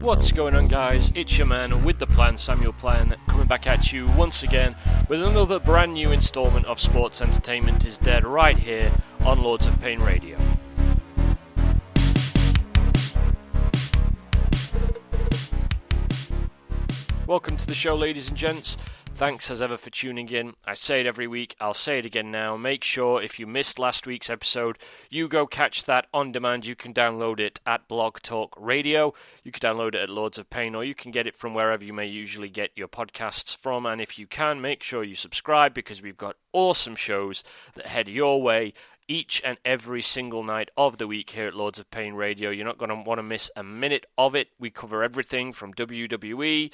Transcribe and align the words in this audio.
What's 0.00 0.30
going 0.30 0.54
on, 0.54 0.68
guys? 0.68 1.10
It's 1.14 1.38
your 1.38 1.46
man 1.46 1.82
with 1.82 1.98
the 1.98 2.06
plan, 2.06 2.36
Samuel 2.36 2.74
Plan, 2.74 3.16
coming 3.28 3.46
back 3.46 3.66
at 3.66 3.92
you 3.92 4.06
once 4.08 4.42
again 4.42 4.76
with 5.08 5.22
another 5.22 5.58
brand 5.58 5.94
new 5.94 6.12
installment 6.12 6.66
of 6.66 6.78
Sports 6.78 7.22
Entertainment 7.22 7.84
is 7.86 7.96
Dead 7.96 8.24
right 8.24 8.56
here 8.56 8.92
on 9.22 9.42
Lords 9.42 9.64
of 9.64 9.80
Pain 9.80 10.00
Radio. 10.00 10.36
Welcome 17.26 17.56
to 17.56 17.66
the 17.66 17.74
show, 17.74 17.96
ladies 17.96 18.28
and 18.28 18.36
gents. 18.36 18.76
Thanks 19.16 19.50
as 19.50 19.62
ever 19.62 19.78
for 19.78 19.88
tuning 19.88 20.28
in. 20.28 20.52
I 20.66 20.74
say 20.74 21.00
it 21.00 21.06
every 21.06 21.26
week, 21.26 21.56
I'll 21.58 21.72
say 21.72 21.98
it 21.98 22.04
again 22.04 22.30
now. 22.30 22.54
Make 22.58 22.84
sure 22.84 23.22
if 23.22 23.38
you 23.38 23.46
missed 23.46 23.78
last 23.78 24.06
week's 24.06 24.28
episode, 24.28 24.76
you 25.08 25.26
go 25.26 25.46
catch 25.46 25.86
that 25.86 26.06
on 26.12 26.32
demand. 26.32 26.66
You 26.66 26.76
can 26.76 26.92
download 26.92 27.40
it 27.40 27.58
at 27.64 27.88
Blog 27.88 28.20
Talk 28.20 28.54
Radio. 28.58 29.14
You 29.42 29.52
can 29.52 29.60
download 29.60 29.94
it 29.94 30.02
at 30.02 30.10
Lords 30.10 30.36
of 30.36 30.50
Pain, 30.50 30.74
or 30.74 30.84
you 30.84 30.94
can 30.94 31.12
get 31.12 31.26
it 31.26 31.34
from 31.34 31.54
wherever 31.54 31.82
you 31.82 31.94
may 31.94 32.04
usually 32.04 32.50
get 32.50 32.72
your 32.76 32.88
podcasts 32.88 33.56
from. 33.56 33.86
And 33.86 34.02
if 34.02 34.18
you 34.18 34.26
can, 34.26 34.60
make 34.60 34.82
sure 34.82 35.02
you 35.02 35.14
subscribe 35.14 35.72
because 35.72 36.02
we've 36.02 36.18
got 36.18 36.36
awesome 36.52 36.94
shows 36.94 37.42
that 37.74 37.86
head 37.86 38.08
your 38.08 38.42
way 38.42 38.74
each 39.08 39.42
and 39.44 39.58
every 39.64 40.02
single 40.02 40.42
night 40.42 40.70
of 40.76 40.98
the 40.98 41.06
week 41.06 41.30
here 41.30 41.48
at 41.48 41.54
Lords 41.54 41.78
of 41.78 41.90
Pain 41.90 42.14
Radio. 42.14 42.50
You're 42.50 42.66
not 42.66 42.78
going 42.78 42.88
to 42.88 42.94
want 42.94 43.18
to 43.18 43.22
miss 43.22 43.50
a 43.56 43.62
minute 43.62 44.06
of 44.18 44.34
it. 44.34 44.48
We 44.58 44.70
cover 44.70 45.02
everything 45.02 45.52
from 45.52 45.74
WWE 45.74 46.70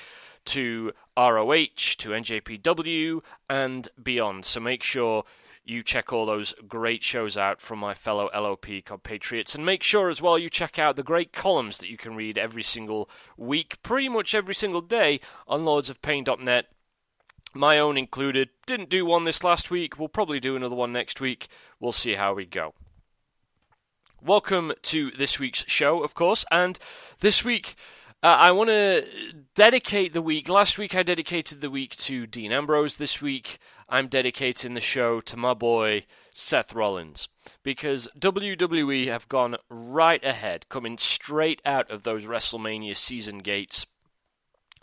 to 0.47 0.93
ROH 1.17 1.97
to 1.99 2.11
NJPW 2.11 3.23
and 3.49 3.89
beyond. 4.03 4.45
So 4.45 4.61
make 4.61 4.83
sure 4.83 5.25
you 5.65 5.83
check 5.83 6.13
all 6.13 6.27
those 6.27 6.55
great 6.67 7.03
shows 7.03 7.37
out 7.37 7.61
from 7.61 7.79
my 7.79 7.95
fellow 7.95 8.29
LOP 8.35 8.67
compatriots. 8.85 9.55
And 9.55 9.65
make 9.65 9.83
sure 9.83 10.09
as 10.09 10.21
well 10.21 10.39
you 10.39 10.51
check 10.51 10.79
out 10.79 10.97
the 10.97 11.03
great 11.03 11.33
columns 11.33 11.79
that 11.79 11.89
you 11.89 11.97
can 11.97 12.17
read 12.17 12.37
every 12.37 12.63
single 12.63 13.09
week, 13.37 13.81
pretty 13.83 14.09
much 14.09 14.35
every 14.35 14.55
single 14.55 14.81
day 14.81 15.21
on 15.47 15.61
lordsofpain.net. 15.63 16.67
My 17.55 17.79
own 17.79 17.99
included. 17.99 18.49
Didn't 18.67 18.89
do 18.89 19.05
one 19.05 19.25
this 19.25 19.45
last 19.45 19.71
week. 19.71 19.99
We'll 19.99 20.09
probably 20.09 20.41
do 20.41 20.57
another 20.57 20.75
one 20.75 20.93
next 20.93 21.21
week. 21.21 21.49
We'll 21.81 21.93
see 21.93 22.15
how 22.15 22.35
we 22.35 22.47
go. 22.47 22.75
Welcome 24.23 24.73
to 24.83 25.11
this 25.11 25.39
week's 25.39 25.65
show, 25.67 26.03
of 26.03 26.15
course. 26.15 26.45
And 26.51 26.79
this 27.21 27.45
week, 27.45 27.75
uh, 28.23 28.29
I 28.29 28.53
want 28.53 28.71
to 28.71 29.05
dedicate 29.55 30.13
the 30.13 30.23
week. 30.23 30.49
Last 30.49 30.79
week, 30.79 30.95
I 30.95 31.03
dedicated 31.03 31.61
the 31.61 31.71
week 31.71 31.97
to 31.97 32.27
Dean 32.27 32.53
Ambrose. 32.53 32.97
This 32.97 33.21
week, 33.21 33.59
I'm 33.89 34.07
dedicating 34.07 34.75
the 34.75 34.81
show 34.81 35.21
to 35.23 35.37
my 35.37 35.55
boy 35.55 36.07
Seth 36.33 36.73
Rollins 36.73 37.29
because 37.63 38.09
WWE 38.17 39.09
have 39.09 39.29
gone 39.29 39.57
right 39.69 40.25
ahead, 40.25 40.69
coming 40.69 40.99
straight 40.99 41.61
out 41.67 41.91
of 41.91 42.05
those 42.05 42.25
WrestleMania 42.25 42.97
season 42.97 43.39
gates, 43.39 43.87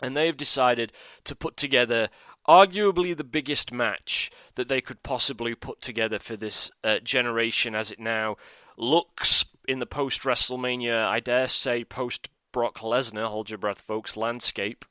and 0.02 0.16
they've 0.16 0.36
decided 0.36 0.92
to 1.24 1.34
put 1.34 1.56
together 1.56 2.10
arguably 2.48 3.16
the 3.16 3.24
biggest 3.24 3.72
match 3.72 4.30
that 4.54 4.68
they 4.68 4.80
could 4.80 5.02
possibly 5.02 5.54
put 5.54 5.80
together 5.80 6.18
for 6.18 6.36
this 6.36 6.70
uh, 6.82 6.98
generation 7.00 7.74
as 7.74 7.90
it 7.90 8.00
now 8.00 8.36
looks 8.76 9.44
in 9.68 9.78
the 9.78 9.86
post 9.86 10.22
WrestleMania, 10.22 11.06
I 11.06 11.20
dare 11.20 11.48
say, 11.48 11.84
post 11.84 12.28
Brock 12.52 12.78
Lesnar, 12.78 13.28
hold 13.28 13.50
your 13.50 13.58
breath, 13.58 13.80
folks, 13.80 14.16
landscape. 14.16 14.84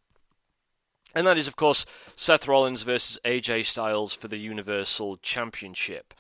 And 1.16 1.25
that 1.25 1.38
is, 1.38 1.47
of 1.47 1.56
course, 1.56 1.86
Seth 2.16 2.47
Rollins 2.47 2.83
versus 2.83 3.19
AJ 3.25 3.66
Styles 3.66 4.13
for 4.13 4.28
the 4.28 4.38
Universal 4.38 5.17
Championship. 5.17 6.13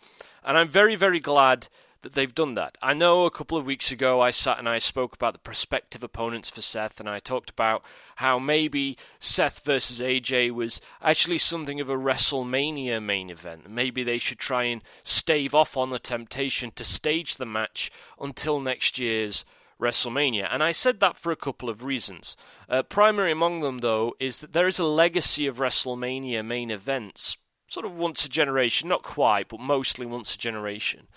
And 0.43 0.57
I'm 0.57 0.67
very, 0.67 0.95
very 0.95 1.19
glad 1.19 1.67
that 2.01 2.13
they've 2.13 2.33
done 2.33 2.53
that. 2.53 2.77
I 2.81 2.93
know 2.93 3.25
a 3.25 3.31
couple 3.31 3.57
of 3.57 3.65
weeks 3.65 3.91
ago 3.91 4.21
I 4.21 4.31
sat 4.31 4.59
and 4.59 4.69
I 4.69 4.79
spoke 4.79 5.13
about 5.13 5.33
the 5.33 5.39
prospective 5.39 6.03
opponents 6.03 6.49
for 6.49 6.61
Seth, 6.61 6.99
and 6.99 7.09
I 7.09 7.19
talked 7.19 7.49
about 7.49 7.83
how 8.17 8.39
maybe 8.39 8.97
Seth 9.19 9.59
versus 9.65 9.99
AJ 9.99 10.51
was 10.51 10.81
actually 11.01 11.37
something 11.37 11.79
of 11.79 11.89
a 11.89 11.95
WrestleMania 11.95 13.03
main 13.03 13.29
event. 13.29 13.69
Maybe 13.69 14.03
they 14.03 14.17
should 14.17 14.39
try 14.39 14.63
and 14.63 14.81
stave 15.03 15.53
off 15.53 15.75
on 15.75 15.89
the 15.89 15.99
temptation 15.99 16.71
to 16.75 16.83
stage 16.83 17.35
the 17.35 17.45
match 17.45 17.91
until 18.19 18.59
next 18.59 18.97
year's 18.97 19.45
WrestleMania. 19.79 20.47
And 20.51 20.61
I 20.61 20.71
said 20.71 20.99
that 20.99 21.17
for 21.17 21.31
a 21.31 21.37
couple 21.37 21.69
of 21.69 21.83
reasons. 21.83 22.35
Uh, 22.67 22.83
primary 22.83 23.31
among 23.31 23.61
them, 23.61 23.79
though, 23.79 24.13
is 24.19 24.39
that 24.39 24.53
there 24.53 24.67
is 24.67 24.79
a 24.79 24.85
legacy 24.85 25.47
of 25.47 25.57
WrestleMania 25.57 26.45
main 26.45 26.71
events, 26.71 27.37
sort 27.67 27.85
of 27.85 27.97
once 27.97 28.25
a 28.25 28.29
generation, 28.29 28.89
not 28.89 29.03
quite, 29.03 29.47
but 29.47 29.59
mostly 29.59 30.05
once 30.05 30.35
a 30.35 30.37
generation 30.37 31.07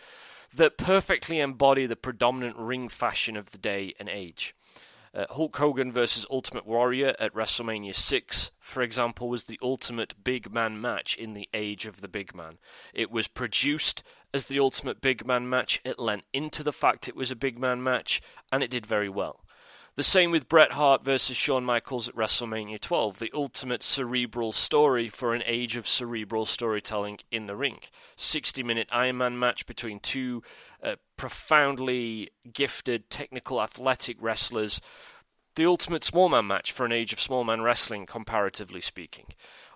that 0.54 0.76
perfectly 0.76 1.40
embody 1.40 1.86
the 1.86 1.96
predominant 1.96 2.56
ring 2.56 2.88
fashion 2.88 3.36
of 3.36 3.50
the 3.50 3.58
day 3.58 3.94
and 3.98 4.08
age. 4.08 4.54
Uh, 5.14 5.26
Hulk 5.28 5.56
Hogan 5.56 5.92
versus 5.92 6.24
Ultimate 6.30 6.66
Warrior 6.66 7.14
at 7.18 7.34
WrestleMania 7.34 7.94
6, 7.94 8.50
for 8.58 8.82
example, 8.82 9.28
was 9.28 9.44
the 9.44 9.58
ultimate 9.60 10.14
big 10.24 10.50
man 10.50 10.80
match 10.80 11.16
in 11.16 11.34
the 11.34 11.50
age 11.52 11.84
of 11.84 12.00
the 12.00 12.08
big 12.08 12.34
man. 12.34 12.58
It 12.94 13.10
was 13.10 13.28
produced 13.28 14.02
as 14.34 14.46
the 14.46 14.58
ultimate 14.58 15.02
big 15.02 15.26
man 15.26 15.48
match, 15.48 15.80
it 15.84 15.98
lent 15.98 16.24
into 16.32 16.62
the 16.62 16.72
fact 16.72 17.08
it 17.08 17.16
was 17.16 17.30
a 17.30 17.36
big 17.36 17.58
man 17.58 17.82
match, 17.82 18.22
and 18.50 18.62
it 18.62 18.70
did 18.70 18.86
very 18.86 19.08
well. 19.08 19.41
The 19.94 20.02
same 20.02 20.30
with 20.30 20.48
Bret 20.48 20.72
Hart 20.72 21.04
versus 21.04 21.36
Shawn 21.36 21.66
Michaels 21.66 22.08
at 22.08 22.14
WrestleMania 22.14 22.80
12, 22.80 23.18
the 23.18 23.30
ultimate 23.34 23.82
cerebral 23.82 24.52
story 24.52 25.10
for 25.10 25.34
an 25.34 25.42
age 25.44 25.76
of 25.76 25.86
cerebral 25.86 26.46
storytelling 26.46 27.18
in 27.30 27.44
the 27.44 27.56
ring. 27.56 27.80
60 28.16 28.62
minute 28.62 28.88
Iron 28.90 29.18
Man 29.18 29.38
match 29.38 29.66
between 29.66 30.00
two 30.00 30.42
uh, 30.82 30.96
profoundly 31.18 32.30
gifted, 32.54 33.10
technical, 33.10 33.60
athletic 33.60 34.16
wrestlers. 34.18 34.80
The 35.56 35.66
ultimate 35.66 36.04
small 36.04 36.30
man 36.30 36.46
match 36.46 36.72
for 36.72 36.86
an 36.86 36.92
age 36.92 37.12
of 37.12 37.20
small 37.20 37.44
man 37.44 37.60
wrestling, 37.60 38.06
comparatively 38.06 38.80
speaking. 38.80 39.26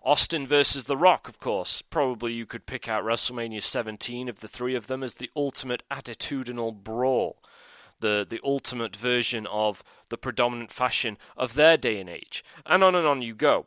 Austin 0.03 0.47
versus 0.47 0.85
The 0.85 0.97
Rock, 0.97 1.29
of 1.29 1.39
course. 1.41 1.83
Probably 1.83 2.33
you 2.33 2.47
could 2.47 2.65
pick 2.65 2.89
out 2.89 3.05
WrestleMania 3.05 3.63
17 3.63 4.31
of 4.31 4.39
the 4.39 4.49
three 4.49 4.75
of 4.75 4.87
them 4.87 5.03
as 5.03 5.15
the 5.15 5.31
ultimate 5.37 5.83
attitudinal 5.91 6.73
brawl 6.73 7.37
the 8.01 8.27
the 8.29 8.41
ultimate 8.45 8.95
version 8.95 9.47
of 9.47 9.83
the 10.09 10.19
predominant 10.19 10.73
fashion 10.73 11.19
of 11.37 11.55
their 11.55 11.77
day 11.77 12.01
and 12.01 12.09
age, 12.11 12.45
and 12.65 12.83
on 12.83 12.95
and 12.95 13.07
on 13.07 13.23
you 13.23 13.35
go. 13.35 13.67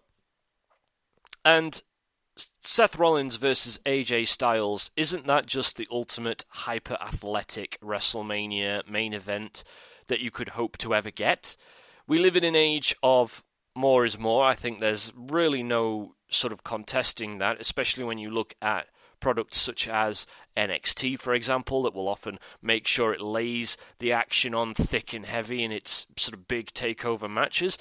And 1.46 1.82
Seth 2.62 2.98
Rollins 2.98 3.36
versus 3.36 3.80
AJ 3.86 4.28
Styles 4.28 4.92
isn't 4.96 5.28
that 5.28 5.46
just 5.46 5.78
the 5.78 5.88
ultimate 5.92 6.46
hyper 6.50 6.98
athletic 7.02 7.78
WrestleMania 7.82 8.88
main 8.90 9.14
event 9.14 9.64
that 10.08 10.20
you 10.20 10.32
could 10.32 10.50
hope 10.50 10.78
to 10.80 10.96
ever 10.96 11.12
get? 11.12 11.58
We 12.08 12.20
live 12.20 12.36
in 12.36 12.44
an 12.44 12.56
age 12.56 12.96
of 13.04 13.44
more 13.76 14.06
is 14.06 14.18
more. 14.18 14.46
I 14.46 14.56
think 14.56 14.80
there's 14.80 15.12
really 15.16 15.64
no 15.64 16.16
sort 16.30 16.54
of 16.54 16.64
contesting 16.64 17.38
that, 17.40 17.60
especially 17.60 18.04
when 18.04 18.18
you 18.18 18.30
look 18.30 18.54
at 18.62 18.88
products 19.20 19.58
such 19.58 19.88
as 19.88 20.26
NXT, 20.56 21.20
for 21.20 21.34
example, 21.34 21.84
that 21.84 21.94
will 21.94 22.08
often 22.08 22.40
make 22.62 22.88
sure 22.88 23.14
it 23.14 23.22
lays 23.22 23.78
the 24.00 24.12
action 24.12 24.54
on 24.54 24.74
thick 24.74 25.14
and 25.14 25.26
heavy 25.26 25.64
in 25.64 25.72
its 25.72 26.06
sort 26.18 26.34
of 26.34 26.48
big 26.48 26.74
takeover 26.74 27.30
matches. 27.30 27.78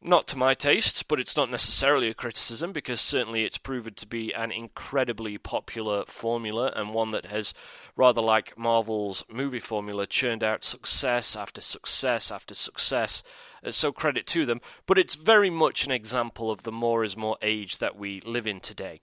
Not 0.00 0.28
to 0.28 0.38
my 0.38 0.54
tastes, 0.54 1.02
but 1.02 1.18
it's 1.18 1.36
not 1.36 1.50
necessarily 1.50 2.08
a 2.08 2.14
criticism 2.14 2.70
because 2.70 3.00
certainly 3.00 3.44
it's 3.44 3.58
proven 3.58 3.94
to 3.94 4.06
be 4.06 4.32
an 4.32 4.52
incredibly 4.52 5.38
popular 5.38 6.04
formula 6.06 6.72
and 6.76 6.94
one 6.94 7.10
that 7.10 7.26
has, 7.26 7.52
rather 7.96 8.20
like 8.20 8.56
Marvel's 8.56 9.24
movie 9.28 9.58
formula, 9.58 10.06
churned 10.06 10.44
out 10.44 10.62
success 10.62 11.34
after 11.34 11.60
success 11.60 12.30
after 12.30 12.54
success. 12.54 13.24
Uh, 13.64 13.72
so 13.72 13.90
credit 13.90 14.24
to 14.28 14.46
them. 14.46 14.60
But 14.86 14.98
it's 14.98 15.16
very 15.16 15.50
much 15.50 15.84
an 15.84 15.90
example 15.90 16.52
of 16.52 16.62
the 16.62 16.70
more 16.70 17.02
is 17.02 17.16
more 17.16 17.36
age 17.42 17.78
that 17.78 17.96
we 17.96 18.20
live 18.20 18.46
in 18.46 18.60
today. 18.60 19.00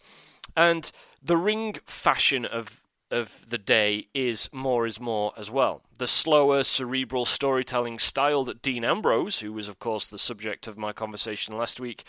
And 0.56 0.90
the 1.26 1.38
ring 1.38 1.76
fashion 1.86 2.46
of 2.46 2.82
of 3.12 3.46
the 3.48 3.58
day 3.58 4.08
is 4.14 4.50
more 4.52 4.86
is 4.86 5.00
more 5.00 5.32
as 5.38 5.52
well. 5.52 5.82
The 5.98 6.08
slower, 6.08 6.64
cerebral 6.64 7.26
storytelling 7.26 8.00
style 8.00 8.44
that 8.46 8.62
Dean 8.62 8.84
Ambrose, 8.84 9.40
who 9.40 9.54
was 9.54 9.70
of 9.70 9.80
course 9.80 10.08
the 10.08 10.20
subject 10.20 10.68
of 10.68 10.78
my 10.78 10.92
conversation 10.92 11.58
last 11.58 11.80
week, 11.80 12.04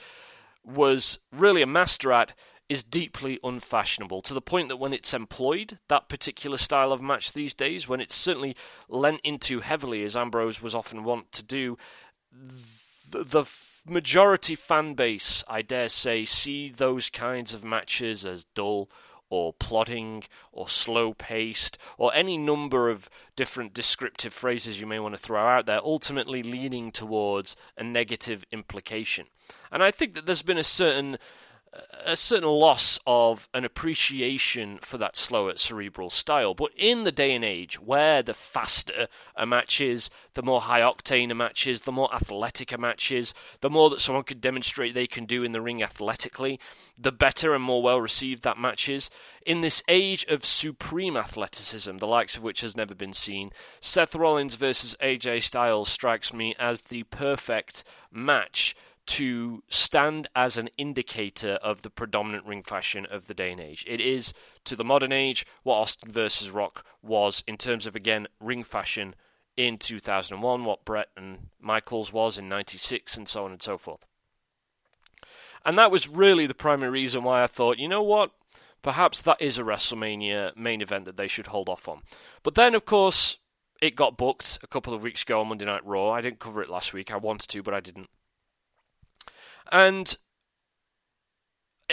was 0.64 1.18
really 1.30 1.62
a 1.62 1.66
master 1.66 2.12
at, 2.12 2.34
is 2.68 2.82
deeply 2.82 3.38
unfashionable 3.44 4.22
to 4.22 4.34
the 4.34 4.40
point 4.40 4.68
that 4.68 4.78
when 4.78 4.92
it's 4.92 5.14
employed, 5.14 5.78
that 5.88 6.08
particular 6.08 6.56
style 6.56 6.92
of 6.92 7.00
match 7.00 7.32
these 7.32 7.54
days, 7.54 7.88
when 7.88 8.00
it's 8.00 8.14
certainly 8.14 8.56
lent 8.88 9.20
into 9.22 9.60
heavily, 9.60 10.02
as 10.02 10.16
Ambrose 10.16 10.60
was 10.60 10.74
often 10.74 11.04
wont 11.04 11.30
to 11.32 11.42
do, 11.44 11.78
the, 13.10 13.22
the 13.22 13.44
majority 13.86 14.56
fan 14.56 14.94
base, 14.94 15.44
I 15.46 15.62
dare 15.62 15.88
say, 15.88 16.24
see 16.24 16.70
those 16.70 17.10
kinds 17.10 17.54
of 17.54 17.62
matches 17.62 18.26
as 18.26 18.44
dull 18.54 18.90
or 19.28 19.52
plodding 19.52 20.24
or 20.52 20.68
slow 20.68 21.14
paced 21.14 21.78
or 21.98 22.14
any 22.14 22.38
number 22.38 22.90
of 22.90 23.10
different 23.34 23.74
descriptive 23.74 24.32
phrases 24.32 24.80
you 24.80 24.86
may 24.86 24.98
want 24.98 25.14
to 25.14 25.20
throw 25.20 25.46
out 25.46 25.66
there, 25.66 25.80
ultimately 25.82 26.42
leaning 26.42 26.90
towards 26.92 27.56
a 27.76 27.84
negative 27.84 28.44
implication. 28.52 29.26
And 29.70 29.82
I 29.82 29.90
think 29.90 30.14
that 30.14 30.26
there's 30.26 30.42
been 30.42 30.58
a 30.58 30.64
certain 30.64 31.18
a 32.04 32.16
certain 32.16 32.48
loss 32.48 32.98
of 33.06 33.48
an 33.52 33.64
appreciation 33.64 34.78
for 34.80 34.98
that 34.98 35.16
slower 35.16 35.56
cerebral 35.56 36.10
style. 36.10 36.54
But 36.54 36.70
in 36.76 37.04
the 37.04 37.12
day 37.12 37.34
and 37.34 37.44
age 37.44 37.80
where 37.80 38.22
the 38.22 38.34
faster 38.34 39.08
a 39.34 39.46
match 39.46 39.80
is, 39.80 40.08
the 40.34 40.42
more 40.42 40.62
high 40.62 40.80
octane 40.80 41.30
a 41.30 41.34
match 41.34 41.66
is, 41.66 41.82
the 41.82 41.92
more 41.92 42.14
athletic 42.14 42.72
a 42.72 42.78
match 42.78 43.10
is, 43.10 43.34
the 43.60 43.70
more 43.70 43.90
that 43.90 44.00
someone 44.00 44.24
could 44.24 44.40
demonstrate 44.40 44.94
they 44.94 45.06
can 45.06 45.24
do 45.24 45.42
in 45.42 45.52
the 45.52 45.60
ring 45.60 45.82
athletically, 45.82 46.60
the 46.98 47.12
better 47.12 47.54
and 47.54 47.64
more 47.64 47.82
well 47.82 48.00
received 48.00 48.42
that 48.42 48.58
match 48.58 48.88
is. 48.88 49.10
In 49.44 49.60
this 49.60 49.82
age 49.88 50.24
of 50.26 50.44
supreme 50.44 51.16
athleticism, 51.16 51.96
the 51.96 52.06
likes 52.06 52.36
of 52.36 52.42
which 52.42 52.60
has 52.60 52.76
never 52.76 52.94
been 52.94 53.12
seen, 53.12 53.50
Seth 53.80 54.14
Rollins 54.14 54.54
versus 54.54 54.96
AJ 55.02 55.42
Styles 55.42 55.88
strikes 55.88 56.32
me 56.32 56.54
as 56.58 56.82
the 56.82 57.02
perfect 57.04 57.84
match 58.12 58.74
to 59.06 59.62
stand 59.68 60.28
as 60.34 60.56
an 60.56 60.68
indicator 60.76 61.52
of 61.62 61.82
the 61.82 61.90
predominant 61.90 62.44
ring 62.44 62.62
fashion 62.62 63.06
of 63.06 63.26
the 63.26 63.34
day 63.34 63.52
and 63.52 63.60
age. 63.60 63.84
It 63.88 64.00
is, 64.00 64.34
to 64.64 64.76
the 64.76 64.84
modern 64.84 65.12
age, 65.12 65.46
what 65.62 65.76
Austin 65.76 66.12
versus 66.12 66.50
Rock 66.50 66.84
was 67.02 67.44
in 67.46 67.56
terms 67.56 67.86
of, 67.86 67.94
again, 67.94 68.26
ring 68.40 68.64
fashion 68.64 69.14
in 69.56 69.78
2001, 69.78 70.64
what 70.64 70.84
Bret 70.84 71.08
and 71.16 71.48
Michaels 71.60 72.12
was 72.12 72.36
in 72.36 72.48
96, 72.48 73.16
and 73.16 73.28
so 73.28 73.44
on 73.44 73.52
and 73.52 73.62
so 73.62 73.78
forth. 73.78 74.04
And 75.64 75.78
that 75.78 75.90
was 75.90 76.08
really 76.08 76.46
the 76.46 76.54
primary 76.54 76.90
reason 76.90 77.24
why 77.24 77.42
I 77.42 77.46
thought, 77.46 77.78
you 77.78 77.88
know 77.88 78.02
what? 78.02 78.32
Perhaps 78.82 79.20
that 79.22 79.40
is 79.40 79.58
a 79.58 79.64
WrestleMania 79.64 80.56
main 80.56 80.80
event 80.80 81.06
that 81.06 81.16
they 81.16 81.26
should 81.26 81.48
hold 81.48 81.68
off 81.68 81.88
on. 81.88 82.02
But 82.42 82.54
then, 82.54 82.74
of 82.74 82.84
course, 82.84 83.38
it 83.80 83.96
got 83.96 84.16
booked 84.16 84.58
a 84.62 84.66
couple 84.66 84.94
of 84.94 85.02
weeks 85.02 85.22
ago 85.22 85.40
on 85.40 85.48
Monday 85.48 85.64
Night 85.64 85.84
Raw. 85.84 86.10
I 86.10 86.20
didn't 86.20 86.38
cover 86.38 86.62
it 86.62 86.70
last 86.70 86.92
week. 86.92 87.12
I 87.12 87.16
wanted 87.16 87.48
to, 87.48 87.62
but 87.62 87.74
I 87.74 87.80
didn't. 87.80 88.08
And 89.70 90.16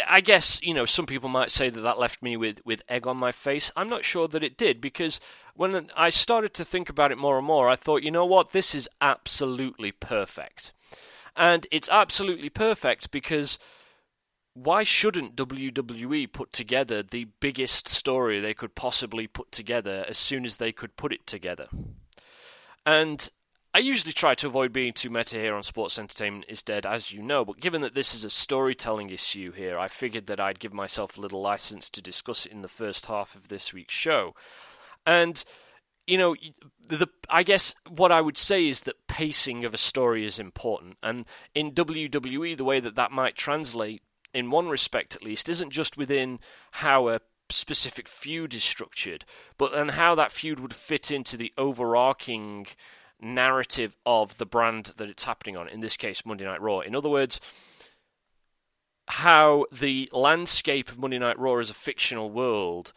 I 0.08 0.22
guess, 0.22 0.60
you 0.64 0.74
know, 0.74 0.86
some 0.86 1.06
people 1.06 1.30
might 1.30 1.52
say 1.52 1.70
that 1.70 1.82
that 1.82 2.00
left 2.00 2.24
me 2.24 2.36
with, 2.36 2.62
with 2.66 2.82
egg 2.90 3.06
on 3.06 3.18
my 3.18 3.32
face. 3.32 3.72
I'm 3.76 3.90
not 3.90 4.06
sure 4.06 4.28
that 4.28 4.44
it 4.44 4.58
did 4.58 4.82
because 4.82 5.20
when 5.56 5.90
I 5.96 6.10
started 6.10 6.54
to 6.56 6.66
think 6.66 6.90
about 6.90 7.12
it 7.12 7.18
more 7.18 7.38
and 7.38 7.46
more, 7.46 7.70
I 7.70 7.76
thought, 7.76 8.02
you 8.02 8.12
know 8.12 8.26
what, 8.26 8.52
this 8.52 8.74
is 8.74 8.90
absolutely 9.02 9.92
perfect. 9.92 10.74
And 11.36 11.68
it's 11.72 11.90
absolutely 11.90 12.50
perfect 12.50 13.12
because 13.12 13.60
why 14.56 14.84
shouldn't 14.84 15.36
WWE 15.36 16.32
put 16.32 16.54
together 16.54 17.04
the 17.04 17.26
biggest 17.40 17.88
story 17.88 18.40
they 18.40 18.54
could 18.54 18.76
possibly 18.76 19.28
put 19.28 19.52
together 19.52 20.06
as 20.08 20.18
soon 20.18 20.46
as 20.46 20.58
they 20.58 20.72
could 20.72 20.96
put 20.96 21.14
it 21.14 21.26
together? 21.26 21.68
And 22.86 23.30
I 23.76 23.80
usually 23.80 24.14
try 24.14 24.36
to 24.36 24.48
avoid 24.48 24.72
being 24.72 24.94
too 24.94 25.10
meta 25.10 25.38
here 25.38 25.56
on 25.56 25.64
Sports 25.64 25.98
Entertainment 25.98 26.46
is 26.48 26.62
Dead, 26.62 26.86
as 26.86 27.12
you 27.12 27.24
know, 27.24 27.44
but 27.44 27.60
given 27.60 27.82
that 27.82 27.96
this 27.96 28.14
is 28.14 28.24
a 28.24 28.30
storytelling 28.30 29.10
issue 29.10 29.52
here, 29.52 29.80
I 29.80 29.88
figured 29.88 30.28
that 30.28 30.40
I'd 30.40 30.60
give 30.60 30.74
myself 30.74 31.18
a 31.18 31.22
little 31.22 31.42
license 31.42 31.90
to 31.90 32.02
discuss 32.02 32.46
it 32.46 32.52
in 32.52 32.62
the 32.62 32.68
first 32.68 33.08
half 33.08 33.34
of 33.34 33.48
this 33.48 33.74
week's 33.74 33.96
show. 33.96 34.36
And, 35.08 35.44
you 36.06 36.20
know, 36.20 36.36
the 36.88 37.08
I 37.32 37.42
guess 37.42 37.74
what 37.90 38.12
I 38.12 38.22
would 38.22 38.38
say 38.38 38.68
is 38.68 38.82
that 38.82 39.08
pacing 39.08 39.66
of 39.66 39.74
a 39.74 39.80
story 39.80 40.24
is 40.24 40.40
important. 40.40 40.98
And 41.02 41.26
in 41.56 41.72
WWE, 41.72 42.56
the 42.56 42.64
way 42.64 42.80
that 42.80 42.94
that 42.94 43.12
might 43.12 43.36
translate, 43.36 44.04
in 44.36 44.52
one 44.52 44.70
respect 44.70 45.16
at 45.16 45.24
least, 45.24 45.50
isn't 45.50 45.72
just 45.72 45.98
within 45.98 46.40
how 46.74 47.10
a 47.10 47.22
specific 47.50 48.08
feud 48.08 48.54
is 48.54 48.64
structured, 48.64 49.26
but 49.58 49.72
then 49.72 49.90
how 49.90 50.14
that 50.14 50.32
feud 50.32 50.60
would 50.60 50.76
fit 50.76 51.10
into 51.10 51.38
the 51.38 51.52
overarching 51.58 52.68
narrative 53.24 53.98
of 54.06 54.38
the 54.38 54.46
brand 54.46 54.92
that 54.98 55.10
it's 55.10 55.24
happening 55.24 55.58
on, 55.58 55.68
in 55.68 55.80
this 55.80 55.98
case, 55.98 56.26
Monday 56.26 56.46
Night 56.46 56.62
Raw. 56.62 56.80
In 56.80 56.96
other 56.96 57.10
words, 57.10 57.40
how 59.08 59.66
the 59.72 60.10
landscape 60.12 60.90
of 60.90 61.00
Monday 61.00 61.20
Night 61.20 61.40
Raw 61.40 61.58
as 61.58 61.70
a 61.70 61.74
fictional 61.74 62.30
world 62.30 62.94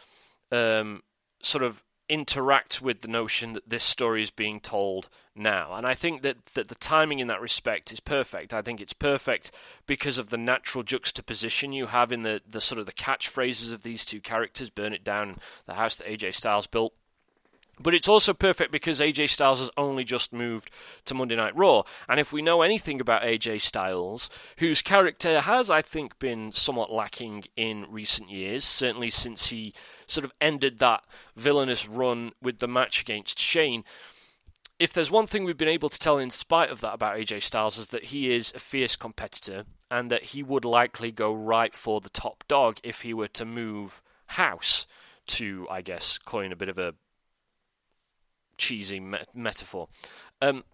um, 0.53 1.03
sort 1.43 1.65
of 1.65 1.83
interact 2.09 2.81
with 2.81 3.01
the 3.01 3.09
notion 3.09 3.53
that 3.55 3.69
this 3.69 3.83
story 3.83 4.23
is 4.23 4.31
being 4.31 4.61
told 4.61 5.09
now. 5.35 5.75
And 5.75 5.87
I 5.87 5.95
think 5.95 6.23
that, 6.23 6.45
that 6.55 6.69
the 6.69 6.77
timing 6.77 7.19
in 7.19 7.27
that 7.29 7.41
respect 7.41 7.93
is 7.93 8.01
perfect. 8.01 8.55
I 8.55 8.63
think 8.63 8.81
it's 8.81 8.93
perfect 8.93 9.51
because 9.87 10.19
of 10.19 10.31
the 10.31 10.37
natural 10.37 10.85
juxtaposition 10.85 11.73
you 11.73 11.87
have 11.87 12.13
in 12.13 12.23
the, 12.23 12.41
the 12.49 12.61
sort 12.61 12.79
of 12.79 12.87
the 12.87 12.93
catchphrases 12.93 13.73
of 13.73 13.83
these 13.83 14.05
two 14.05 14.21
characters, 14.21 14.71
Burn 14.71 14.93
It 14.93 15.05
Down, 15.05 15.39
the 15.67 15.75
house 15.75 15.97
that 15.97 16.07
AJ 16.07 16.35
Styles 16.35 16.67
built. 16.67 16.95
But 17.79 17.95
it's 17.95 18.09
also 18.09 18.33
perfect 18.33 18.73
because 18.73 19.01
AJ 19.01 19.29
Styles 19.29 19.61
has 19.61 19.71
only 19.77 20.03
just 20.03 20.33
moved 20.33 20.71
to 21.05 21.15
Monday 21.15 21.37
Night 21.37 21.55
Raw. 21.55 21.83
And 22.09 22.19
if 22.19 22.33
we 22.33 22.41
know 22.41 22.63
anything 22.63 23.01
about 23.01 23.23
AJ 23.23 23.61
Styles, 23.61 24.31
whose 24.59 24.81
character 24.81 25.43
has, 25.43 25.71
I 25.71 25.83
think, 25.83 26.19
been 26.19 26.53
somewhat 26.53 26.91
lacking 26.91 27.45
in 27.55 27.85
recent 27.91 28.31
years, 28.31 28.65
certainly 28.65 29.11
since 29.11 29.49
he 29.49 29.75
sort 30.07 30.25
of 30.25 30.33
ended 30.41 30.79
that 30.79 31.05
villainous 31.37 31.87
run 31.87 32.33
with 32.41 32.61
the 32.61 32.69
match 32.69 33.03
against 33.03 33.39
Shane. 33.39 33.85
If 34.79 34.93
there's 34.93 35.11
one 35.11 35.27
thing 35.27 35.45
we've 35.45 35.57
been 35.57 35.69
able 35.69 35.91
to 35.91 35.99
tell 35.99 36.19
in 36.19 36.31
spite 36.31 36.71
of 36.71 36.81
that 36.81 36.95
about 36.95 37.17
AJ 37.17 37.43
Styles 37.43 37.77
is 37.77 37.89
that 37.89 38.05
he 38.05 38.35
is 38.35 38.53
a 38.55 38.59
fierce 38.59 38.97
competitor 38.97 39.65
and 39.91 40.11
that 40.11 40.23
he 40.23 40.43
would 40.43 40.65
likely 40.65 41.13
go 41.13 41.35
right 41.35 41.75
for 41.75 42.01
the 42.01 42.11
top 42.11 42.45
dog 42.49 42.79
if 42.83 43.03
he 43.03 43.13
were 43.13 43.29
to 43.29 43.45
move 43.45 44.03
house 44.29 44.87
to, 45.27 45.67
I 45.71 45.83
guess, 45.83 46.19
coin 46.19 46.53
a 46.53 46.57
bit 46.57 46.69
of 46.69 46.79
a 46.79 46.95
cheesy 48.59 49.01
me- 49.01 49.19
metaphor. 49.35 49.89
Um, 50.41 50.65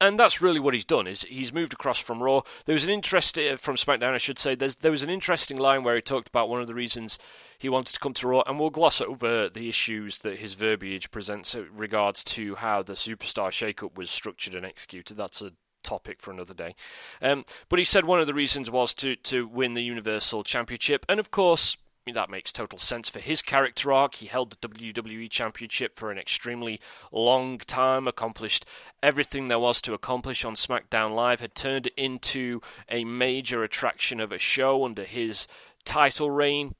and 0.00 0.18
that's 0.18 0.40
really 0.40 0.60
what 0.60 0.72
he's 0.72 0.84
done. 0.84 1.06
Is 1.06 1.22
he's 1.24 1.52
moved 1.52 1.74
across 1.74 1.98
from 1.98 2.22
Raw. 2.22 2.40
There 2.64 2.72
was 2.72 2.84
an 2.84 2.90
interesting 2.90 3.52
uh, 3.52 3.56
from 3.56 3.76
SmackDown, 3.76 4.14
I 4.14 4.18
should 4.18 4.38
say. 4.38 4.54
There 4.54 4.90
was 4.90 5.02
an 5.02 5.10
interesting 5.10 5.58
line 5.58 5.84
where 5.84 5.94
he 5.94 6.00
talked 6.00 6.28
about 6.28 6.48
one 6.48 6.60
of 6.60 6.66
the 6.66 6.74
reasons 6.74 7.18
he 7.58 7.68
wanted 7.68 7.92
to 7.94 8.00
come 8.00 8.14
to 8.14 8.28
Raw, 8.28 8.42
and 8.46 8.58
we'll 8.58 8.70
gloss 8.70 9.00
over 9.00 9.48
the 9.48 9.68
issues 9.68 10.20
that 10.20 10.38
his 10.38 10.54
verbiage 10.54 11.10
presents 11.10 11.54
regards 11.54 12.24
to 12.24 12.54
how 12.56 12.82
the 12.82 12.94
superstar 12.94 13.50
shakeup 13.50 13.94
was 13.96 14.10
structured 14.10 14.54
and 14.54 14.64
executed. 14.64 15.16
That's 15.16 15.42
a 15.42 15.52
topic 15.82 16.20
for 16.20 16.30
another 16.30 16.54
day. 16.54 16.74
Um, 17.20 17.44
but 17.68 17.78
he 17.78 17.84
said 17.84 18.04
one 18.04 18.20
of 18.20 18.26
the 18.26 18.34
reasons 18.34 18.70
was 18.70 18.94
to 18.94 19.16
to 19.16 19.46
win 19.46 19.74
the 19.74 19.82
Universal 19.82 20.44
Championship, 20.44 21.04
and 21.08 21.20
of 21.20 21.30
course 21.30 21.76
that 22.06 22.30
makes 22.30 22.50
total 22.50 22.78
sense 22.78 23.08
for 23.08 23.20
his 23.20 23.42
character 23.42 23.92
arc. 23.92 24.16
He 24.16 24.26
held 24.26 24.50
the 24.50 24.68
WWE 24.68 25.30
Championship 25.30 25.98
for 25.98 26.10
an 26.10 26.18
extremely 26.18 26.80
long 27.12 27.58
time, 27.58 28.08
accomplished 28.08 28.64
everything 29.02 29.48
there 29.48 29.58
was 29.58 29.80
to 29.82 29.94
accomplish 29.94 30.44
on 30.44 30.54
SmackDown 30.54 31.14
Live, 31.14 31.40
had 31.40 31.54
turned 31.54 31.86
it 31.86 31.94
into 31.96 32.60
a 32.88 33.04
major 33.04 33.62
attraction 33.62 34.18
of 34.18 34.32
a 34.32 34.38
show 34.38 34.84
under 34.84 35.04
his 35.04 35.46
title 35.84 36.30
reign. 36.30 36.74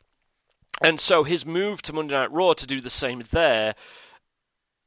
And 0.83 0.99
so 0.99 1.23
his 1.25 1.45
move 1.45 1.83
to 1.83 1.93
Monday 1.93 2.15
Night 2.15 2.33
Raw 2.33 2.55
to 2.55 2.67
do 2.67 2.81
the 2.81 2.91
same 2.91 3.23
there, 3.31 3.75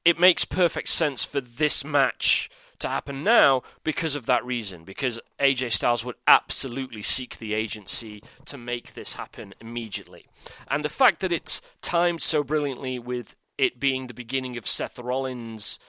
it 0.04 0.20
makes 0.20 0.44
perfect 0.46 0.90
sense 0.90 1.24
for 1.24 1.40
this 1.40 1.86
match 1.86 2.50
to 2.80 2.88
happen 2.88 3.24
now 3.24 3.64
because 3.84 4.16
of 4.16 4.26
that 4.26 4.46
reason. 4.46 4.84
Because 4.84 5.20
AJ 5.40 5.72
Styles 5.72 6.06
would 6.06 6.16
absolutely 6.28 7.02
seek 7.02 7.38
the 7.38 7.54
agency 7.54 8.24
to 8.46 8.58
make 8.58 8.94
this 8.94 9.14
happen 9.14 9.54
immediately. 9.60 10.26
And 10.68 10.84
the 10.84 10.90
fact 10.90 11.20
that 11.22 11.32
it's 11.32 11.62
timed 11.82 12.22
so 12.22 12.44
brilliantly 12.44 13.00
with 13.00 13.36
it 13.58 13.80
being 13.80 14.08
the 14.08 14.14
beginning 14.14 14.58
of 14.58 14.68
Seth 14.68 14.98
Rollins' 15.00 15.80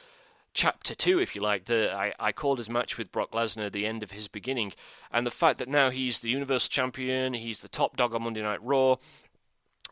chapter 0.54 0.94
two, 0.94 1.18
if 1.18 1.34
you 1.34 1.42
like. 1.42 1.66
The 1.66 1.92
I, 1.92 2.12
I 2.18 2.32
called 2.32 2.58
his 2.58 2.70
match 2.70 2.96
with 2.96 3.12
Brock 3.12 3.32
Lesnar 3.32 3.70
the 3.70 3.86
end 3.86 4.02
of 4.02 4.12
his 4.12 4.28
beginning, 4.28 4.72
and 5.10 5.26
the 5.26 5.30
fact 5.30 5.58
that 5.58 5.68
now 5.68 5.90
he's 5.90 6.20
the 6.20 6.30
Universal 6.30 6.70
Champion, 6.70 7.34
he's 7.34 7.60
the 7.60 7.68
top 7.68 7.96
dog 7.96 8.14
on 8.14 8.22
Monday 8.22 8.42
Night 8.42 8.62
Raw, 8.62 8.96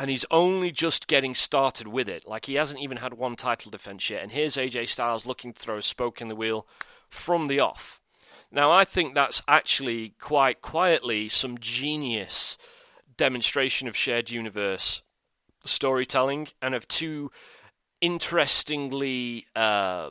and 0.02 0.10
he's 0.10 0.24
only 0.32 0.72
just 0.72 1.06
getting 1.06 1.32
started 1.32 1.86
with 1.86 2.08
it. 2.08 2.26
Like 2.26 2.46
he 2.46 2.54
hasn't 2.54 2.80
even 2.80 2.96
had 2.96 3.14
one 3.14 3.36
title 3.36 3.70
defense 3.70 4.10
yet, 4.10 4.20
and 4.24 4.32
here's 4.32 4.56
AJ 4.56 4.88
Styles 4.88 5.26
looking 5.26 5.52
to 5.52 5.60
throw 5.60 5.78
a 5.78 5.82
spoke 5.82 6.20
in 6.20 6.26
the 6.26 6.34
wheel 6.34 6.66
from 7.08 7.46
the 7.46 7.60
off. 7.60 8.00
Now, 8.50 8.72
I 8.72 8.84
think 8.84 9.14
that's 9.14 9.42
actually 9.46 10.14
quite 10.18 10.60
quietly 10.60 11.28
some 11.28 11.56
genius 11.56 12.58
demonstration 13.16 13.86
of 13.86 13.96
shared 13.96 14.28
universe 14.28 15.02
storytelling 15.64 16.48
and 16.60 16.74
of 16.74 16.88
two 16.88 17.30
interestingly 18.00 19.46
uh, 19.54 20.10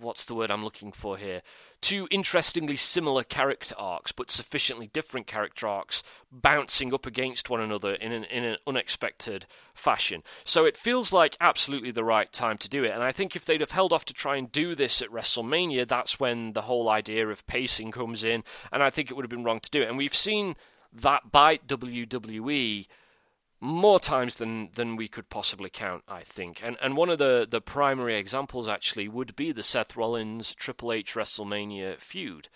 what's 0.00 0.24
the 0.24 0.34
word 0.34 0.50
I'm 0.50 0.64
looking 0.64 0.92
for 0.92 1.16
here? 1.16 1.42
Two 1.80 2.08
interestingly 2.10 2.76
similar 2.76 3.22
character 3.22 3.74
arcs, 3.78 4.12
but 4.12 4.30
sufficiently 4.30 4.88
different 4.92 5.26
character 5.26 5.66
arcs, 5.66 6.02
bouncing 6.30 6.92
up 6.92 7.06
against 7.06 7.50
one 7.50 7.60
another 7.60 7.94
in 7.94 8.12
an, 8.12 8.24
in 8.24 8.44
an 8.44 8.56
unexpected 8.66 9.46
fashion. 9.74 10.22
So 10.44 10.64
it 10.64 10.76
feels 10.76 11.12
like 11.12 11.36
absolutely 11.40 11.90
the 11.90 12.04
right 12.04 12.32
time 12.32 12.58
to 12.58 12.68
do 12.68 12.84
it. 12.84 12.92
And 12.92 13.02
I 13.02 13.12
think 13.12 13.36
if 13.36 13.44
they'd 13.44 13.60
have 13.60 13.70
held 13.70 13.92
off 13.92 14.04
to 14.06 14.14
try 14.14 14.36
and 14.36 14.50
do 14.50 14.74
this 14.74 15.02
at 15.02 15.10
WrestleMania, 15.10 15.86
that's 15.86 16.20
when 16.20 16.52
the 16.52 16.62
whole 16.62 16.88
idea 16.88 17.28
of 17.28 17.46
pacing 17.46 17.90
comes 17.90 18.24
in. 18.24 18.44
And 18.72 18.82
I 18.82 18.90
think 18.90 19.10
it 19.10 19.14
would 19.14 19.24
have 19.24 19.30
been 19.30 19.44
wrong 19.44 19.60
to 19.60 19.70
do 19.70 19.82
it. 19.82 19.88
And 19.88 19.98
we've 19.98 20.14
seen 20.14 20.56
that 20.92 21.30
bite 21.30 21.66
WWE 21.66 22.86
more 23.66 24.00
times 24.00 24.36
than 24.36 24.70
than 24.74 24.96
we 24.96 25.08
could 25.08 25.28
possibly 25.28 25.70
count, 25.70 26.04
I 26.08 26.22
think. 26.22 26.62
And 26.62 26.76
and 26.80 26.96
one 26.96 27.10
of 27.10 27.18
the 27.18 27.46
the 27.48 27.60
primary 27.60 28.16
examples 28.16 28.68
actually 28.68 29.08
would 29.08 29.36
be 29.36 29.52
the 29.52 29.62
Seth 29.62 29.96
Rollins 29.96 30.54
Triple 30.54 30.92
H 30.92 31.14
WrestleMania 31.14 31.98
feud. 31.98 32.48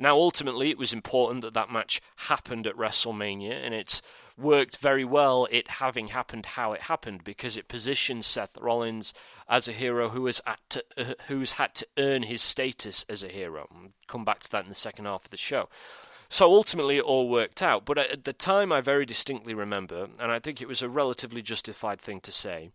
Now, 0.00 0.14
ultimately, 0.14 0.70
it 0.70 0.78
was 0.78 0.92
important 0.92 1.42
that 1.42 1.54
that 1.54 1.72
match 1.72 2.00
happened 2.16 2.68
at 2.68 2.76
WrestleMania, 2.76 3.52
and 3.52 3.74
it's 3.74 4.00
worked 4.36 4.76
very 4.76 5.04
well 5.04 5.48
it 5.50 5.68
having 5.68 6.08
happened 6.08 6.46
how 6.46 6.72
it 6.72 6.82
happened 6.82 7.24
because 7.24 7.56
it 7.56 7.66
positions 7.66 8.24
Seth 8.24 8.56
Rollins 8.56 9.12
as 9.48 9.66
a 9.66 9.72
hero 9.72 10.10
who 10.10 10.26
has 10.26 10.40
had 10.46 10.58
to, 10.68 10.84
uh, 10.96 11.14
who's 11.26 11.52
had 11.52 11.74
to 11.74 11.86
earn 11.98 12.22
his 12.22 12.42
status 12.42 13.04
as 13.08 13.24
a 13.24 13.28
hero. 13.28 13.68
Come 14.06 14.24
back 14.24 14.38
to 14.40 14.50
that 14.52 14.62
in 14.62 14.68
the 14.68 14.76
second 14.76 15.06
half 15.06 15.24
of 15.24 15.30
the 15.30 15.36
show. 15.36 15.68
So 16.30 16.52
ultimately, 16.52 16.98
it 16.98 17.04
all 17.04 17.28
worked 17.28 17.62
out. 17.62 17.84
But 17.84 17.98
at 17.98 18.24
the 18.24 18.32
time, 18.32 18.70
I 18.72 18.80
very 18.80 19.06
distinctly 19.06 19.54
remember, 19.54 20.08
and 20.18 20.30
I 20.30 20.38
think 20.38 20.60
it 20.60 20.68
was 20.68 20.82
a 20.82 20.88
relatively 20.88 21.42
justified 21.42 22.00
thing 22.00 22.20
to 22.20 22.32
say, 22.32 22.70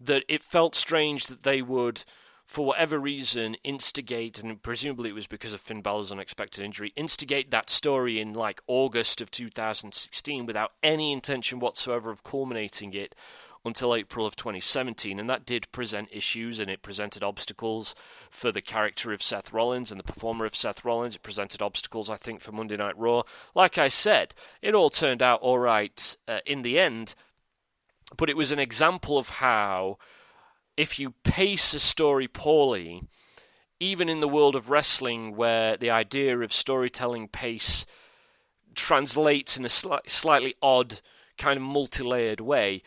that 0.00 0.24
it 0.28 0.42
felt 0.42 0.74
strange 0.74 1.26
that 1.26 1.42
they 1.42 1.62
would 1.62 2.04
for 2.48 2.64
whatever 2.64 2.98
reason, 2.98 3.56
instigate, 3.62 4.42
and 4.42 4.62
presumably 4.62 5.10
it 5.10 5.14
was 5.14 5.26
because 5.26 5.52
of 5.52 5.60
Finn 5.60 5.82
Balor's 5.82 6.10
unexpected 6.10 6.64
injury, 6.64 6.94
instigate 6.96 7.50
that 7.50 7.68
story 7.68 8.18
in 8.18 8.32
like 8.32 8.62
August 8.66 9.20
of 9.20 9.30
2016 9.30 10.46
without 10.46 10.72
any 10.82 11.12
intention 11.12 11.60
whatsoever 11.60 12.10
of 12.10 12.24
culminating 12.24 12.94
it 12.94 13.14
until 13.68 13.94
April 13.94 14.26
of 14.26 14.34
2017. 14.34 15.20
And 15.20 15.30
that 15.30 15.46
did 15.46 15.70
present 15.70 16.08
issues 16.10 16.58
and 16.58 16.68
it 16.68 16.82
presented 16.82 17.22
obstacles 17.22 17.94
for 18.30 18.50
the 18.50 18.60
character 18.60 19.12
of 19.12 19.22
Seth 19.22 19.52
Rollins 19.52 19.92
and 19.92 20.00
the 20.00 20.12
performer 20.12 20.44
of 20.44 20.56
Seth 20.56 20.84
Rollins. 20.84 21.14
It 21.14 21.22
presented 21.22 21.62
obstacles, 21.62 22.10
I 22.10 22.16
think, 22.16 22.40
for 22.40 22.50
Monday 22.50 22.76
Night 22.76 22.98
Raw. 22.98 23.22
Like 23.54 23.78
I 23.78 23.86
said, 23.86 24.34
it 24.60 24.74
all 24.74 24.90
turned 24.90 25.22
out 25.22 25.40
all 25.40 25.60
right 25.60 26.16
uh, 26.26 26.40
in 26.44 26.62
the 26.62 26.78
end, 26.78 27.14
but 28.16 28.28
it 28.28 28.36
was 28.36 28.50
an 28.50 28.58
example 28.58 29.18
of 29.18 29.28
how 29.28 29.98
if 30.76 30.98
you 30.98 31.10
pace 31.24 31.74
a 31.74 31.80
story 31.80 32.28
poorly, 32.28 33.02
even 33.80 34.08
in 34.08 34.20
the 34.20 34.28
world 34.28 34.56
of 34.56 34.70
wrestling, 34.70 35.36
where 35.36 35.76
the 35.76 35.90
idea 35.90 36.38
of 36.38 36.52
storytelling 36.52 37.28
pace 37.28 37.84
translates 38.76 39.56
in 39.56 39.64
a 39.64 39.68
sli- 39.68 40.08
slightly 40.08 40.54
odd, 40.62 41.00
kind 41.36 41.56
of 41.56 41.62
multi 41.62 42.02
layered 42.02 42.40
way, 42.40 42.82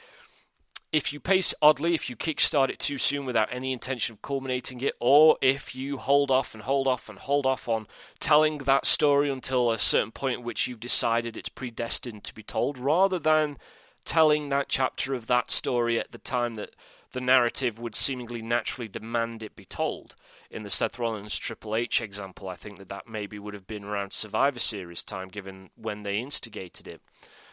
if 0.91 1.13
you 1.13 1.19
pace 1.21 1.53
oddly, 1.61 1.93
if 1.93 2.09
you 2.09 2.17
kickstart 2.17 2.69
it 2.69 2.79
too 2.79 2.97
soon 2.97 3.25
without 3.25 3.47
any 3.51 3.71
intention 3.71 4.13
of 4.13 4.21
culminating 4.21 4.81
it, 4.81 4.95
or 4.99 5.37
if 5.41 5.73
you 5.73 5.97
hold 5.97 6.29
off 6.29 6.53
and 6.53 6.63
hold 6.63 6.87
off 6.87 7.07
and 7.07 7.19
hold 7.19 7.45
off 7.45 7.69
on 7.69 7.87
telling 8.19 8.59
that 8.59 8.85
story 8.85 9.29
until 9.29 9.71
a 9.71 9.77
certain 9.77 10.11
point 10.11 10.39
at 10.39 10.43
which 10.43 10.67
you've 10.67 10.81
decided 10.81 11.37
it's 11.37 11.49
predestined 11.49 12.23
to 12.25 12.33
be 12.33 12.43
told, 12.43 12.77
rather 12.77 13.19
than 13.19 13.57
telling 14.03 14.49
that 14.49 14.67
chapter 14.67 15.13
of 15.13 15.27
that 15.27 15.49
story 15.49 15.97
at 15.97 16.11
the 16.11 16.17
time 16.17 16.55
that 16.55 16.75
the 17.13 17.21
narrative 17.21 17.79
would 17.79 17.95
seemingly 17.95 18.41
naturally 18.41 18.87
demand 18.87 19.43
it 19.43 19.55
be 19.55 19.65
told. 19.65 20.15
In 20.49 20.63
the 20.63 20.69
Seth 20.69 20.99
Rollins 20.99 21.37
Triple 21.37 21.75
H 21.75 22.01
example, 22.01 22.49
I 22.49 22.55
think 22.55 22.77
that 22.79 22.89
that 22.89 23.07
maybe 23.07 23.39
would 23.39 23.53
have 23.53 23.67
been 23.67 23.85
around 23.85 24.11
Survivor 24.11 24.59
Series 24.59 25.03
time, 25.03 25.29
given 25.29 25.69
when 25.75 26.03
they 26.03 26.15
instigated 26.15 26.87
it. 26.87 27.01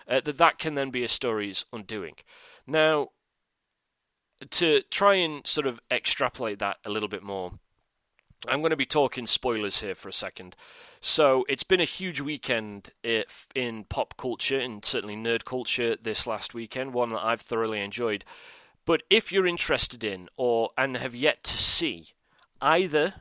Uh, 0.08 0.20
that 0.24 0.38
that 0.38 0.58
can 0.58 0.74
then 0.74 0.90
be 0.90 1.04
a 1.04 1.08
story's 1.08 1.66
undoing. 1.72 2.14
Now, 2.66 3.10
to 4.50 4.82
try 4.90 5.14
and 5.14 5.46
sort 5.46 5.66
of 5.66 5.80
extrapolate 5.90 6.58
that 6.58 6.78
a 6.84 6.90
little 6.90 7.08
bit 7.08 7.22
more, 7.22 7.52
I'm 8.46 8.60
going 8.60 8.70
to 8.70 8.76
be 8.76 8.86
talking 8.86 9.26
spoilers 9.26 9.80
here 9.80 9.94
for 9.94 10.08
a 10.08 10.12
second. 10.12 10.54
So 11.00 11.44
it's 11.48 11.64
been 11.64 11.80
a 11.80 11.84
huge 11.84 12.20
weekend 12.20 12.90
eh, 13.02 13.24
in 13.54 13.84
pop 13.84 14.16
culture 14.16 14.58
and 14.58 14.84
certainly 14.84 15.16
nerd 15.16 15.44
culture 15.44 15.96
this 16.00 16.26
last 16.26 16.54
weekend, 16.54 16.94
one 16.94 17.10
that 17.10 17.24
I've 17.24 17.40
thoroughly 17.40 17.80
enjoyed. 17.80 18.24
But 18.84 19.02
if 19.10 19.32
you're 19.32 19.46
interested 19.46 20.04
in 20.04 20.28
or 20.36 20.70
and 20.78 20.96
have 20.96 21.14
yet 21.14 21.44
to 21.44 21.56
see 21.56 22.10
either 22.60 23.14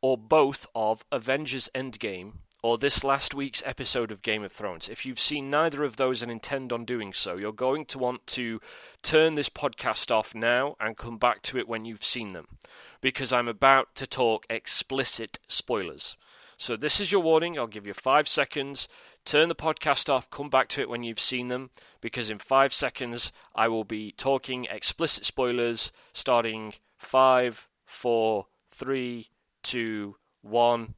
or 0.00 0.16
both 0.16 0.66
of 0.74 1.04
Avengers 1.10 1.68
Endgame 1.74 2.34
or 2.62 2.78
this 2.78 3.04
last 3.04 3.34
week's 3.34 3.62
episode 3.64 4.10
of 4.10 4.22
Game 4.22 4.42
of 4.42 4.52
Thrones, 4.52 4.88
if 4.88 5.06
you've 5.06 5.20
seen 5.20 5.50
neither 5.50 5.84
of 5.84 5.96
those 5.96 6.22
and 6.22 6.30
intend 6.30 6.72
on 6.72 6.84
doing 6.84 7.12
so, 7.12 7.36
you're 7.36 7.52
going 7.52 7.84
to 7.86 7.98
want 7.98 8.26
to 8.28 8.60
turn 9.02 9.34
this 9.34 9.48
podcast 9.48 10.10
off 10.10 10.34
now 10.34 10.76
and 10.80 10.96
come 10.96 11.18
back 11.18 11.42
to 11.42 11.58
it 11.58 11.68
when 11.68 11.84
you've 11.84 12.04
seen 12.04 12.32
them. 12.32 12.58
Because 13.00 13.32
I'm 13.32 13.48
about 13.48 13.94
to 13.96 14.06
talk 14.06 14.44
explicit 14.50 15.38
spoilers. 15.46 16.16
So, 16.56 16.76
this 16.76 16.98
is 16.98 17.12
your 17.12 17.20
warning. 17.20 17.56
I'll 17.56 17.68
give 17.68 17.86
you 17.86 17.94
five 17.94 18.26
seconds 18.26 18.88
turn 19.28 19.50
the 19.50 19.54
podcast 19.54 20.08
off, 20.08 20.30
come 20.30 20.48
back 20.48 20.68
to 20.68 20.80
it 20.80 20.88
when 20.88 21.02
you've 21.02 21.20
seen 21.20 21.48
them, 21.48 21.68
because 22.00 22.30
in 22.30 22.38
five 22.38 22.72
seconds 22.72 23.30
I 23.54 23.68
will 23.68 23.84
be 23.84 24.10
talking 24.12 24.66
explicit 24.70 25.26
spoilers 25.26 25.92
starting 26.14 26.72
five, 26.96 27.68
four, 27.84 28.46
three, 28.70 29.28
two, 29.62 30.16
one. 30.40 30.94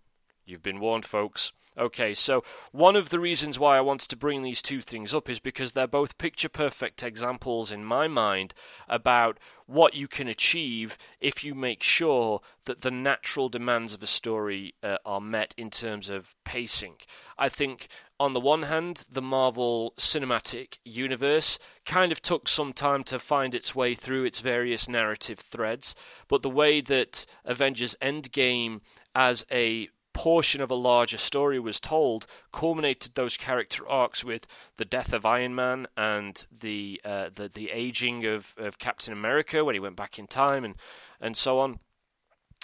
You've 0.51 0.63
been 0.63 0.81
warned, 0.81 1.07
folks. 1.07 1.53
Okay, 1.79 2.15
so 2.15 2.43
one 2.73 2.97
of 2.97 3.11
the 3.11 3.21
reasons 3.21 3.59
why 3.59 3.79
I 3.79 3.81
wanted 3.81 4.09
to 4.11 4.17
bring 4.17 4.43
these 4.43 4.61
two 4.61 4.81
things 4.81 5.15
up 5.15 5.31
is 5.31 5.39
because 5.39 5.73
they're 5.73 5.87
both 5.87 6.19
picture 6.19 6.49
perfect 6.49 7.05
examples 7.05 7.71
in 7.71 7.85
my 7.85 8.09
mind 8.09 8.53
about 8.89 9.39
what 9.67 9.95
you 9.95 10.09
can 10.09 10.27
achieve 10.27 10.99
if 11.21 11.45
you 11.45 11.55
make 11.55 11.83
sure 11.83 12.41
that 12.65 12.83
the 12.83 12.91
natural 12.91 13.49
demands 13.49 13.95
of 13.95 14.03
a 14.03 14.07
story 14.09 14.75
uh, 14.83 14.99
are 15.07 15.21
met 15.21 15.55
in 15.57 15.71
terms 15.71 16.09
of 16.09 16.35
pacing. 16.45 16.97
I 17.39 17.49
think 17.49 17.87
on 18.19 18.33
the 18.35 18.41
one 18.41 18.65
hand, 18.65 19.07
the 19.09 19.23
Marvel 19.23 19.95
Cinematic 19.97 20.79
Universe 20.85 21.61
kind 21.87 22.11
of 22.11 22.21
took 22.21 22.49
some 22.49 22.73
time 22.73 23.05
to 23.05 23.21
find 23.21 23.55
its 23.55 23.77
way 23.77 23.95
through 23.95 24.25
its 24.25 24.41
various 24.41 24.89
narrative 24.89 25.39
threads, 25.39 25.95
but 26.27 26.43
the 26.43 26.51
way 26.51 26.81
that 26.81 27.27
Avengers 27.45 27.97
Endgame 28.03 28.81
as 29.15 29.47
a 29.53 29.89
portion 30.21 30.61
of 30.61 30.71
a 30.71 30.75
larger 30.75 31.17
story 31.17 31.59
was 31.59 31.81
told 31.81 32.27
culminated 32.53 33.15
those 33.15 33.39
character 33.39 33.89
arcs 33.89 34.23
with 34.23 34.47
the 34.77 34.85
death 34.85 35.15
of 35.15 35.25
Iron 35.25 35.55
Man 35.55 35.87
and 35.97 36.47
the 36.53 37.01
uh, 37.07 37.31
the 37.35 37.49
the 37.49 37.71
aging 37.71 38.27
of, 38.27 38.55
of 38.59 38.79
Captain 38.79 39.15
America 39.15 39.65
when 39.65 39.75
he 39.75 39.81
went 39.81 39.97
back 39.97 40.19
in 40.19 40.27
time 40.27 40.63
and 40.63 40.75
and 41.23 41.39
so 41.39 41.59
on. 41.59 41.81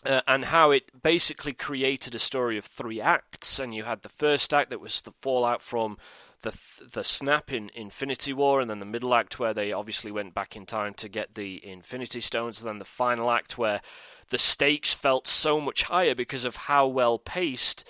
Uh, 0.04 0.20
and 0.28 0.44
how 0.44 0.70
it 0.70 1.02
basically 1.02 1.54
created 1.54 2.14
a 2.14 2.18
story 2.18 2.58
of 2.58 2.66
three 2.66 3.00
acts, 3.00 3.58
and 3.58 3.74
you 3.74 3.84
had 3.84 4.02
the 4.02 4.10
first 4.10 4.52
act 4.52 4.68
that 4.68 4.78
was 4.78 5.00
the 5.00 5.10
fallout 5.10 5.62
from 5.62 5.96
the 6.46 6.56
the 6.92 7.04
snap 7.04 7.52
in 7.52 7.70
Infinity 7.74 8.32
War, 8.32 8.60
and 8.60 8.70
then 8.70 8.78
the 8.78 8.86
middle 8.86 9.14
act 9.14 9.38
where 9.38 9.52
they 9.52 9.72
obviously 9.72 10.12
went 10.12 10.32
back 10.32 10.54
in 10.54 10.64
time 10.64 10.94
to 10.94 11.08
get 11.08 11.34
the 11.34 11.64
Infinity 11.66 12.20
Stones, 12.20 12.60
and 12.60 12.68
then 12.68 12.78
the 12.78 12.84
final 12.84 13.30
act 13.30 13.58
where 13.58 13.80
the 14.30 14.38
stakes 14.38 14.94
felt 14.94 15.26
so 15.26 15.60
much 15.60 15.84
higher 15.84 16.14
because 16.14 16.44
of 16.44 16.56
how 16.56 16.86
well 16.86 17.18
paced 17.18 17.84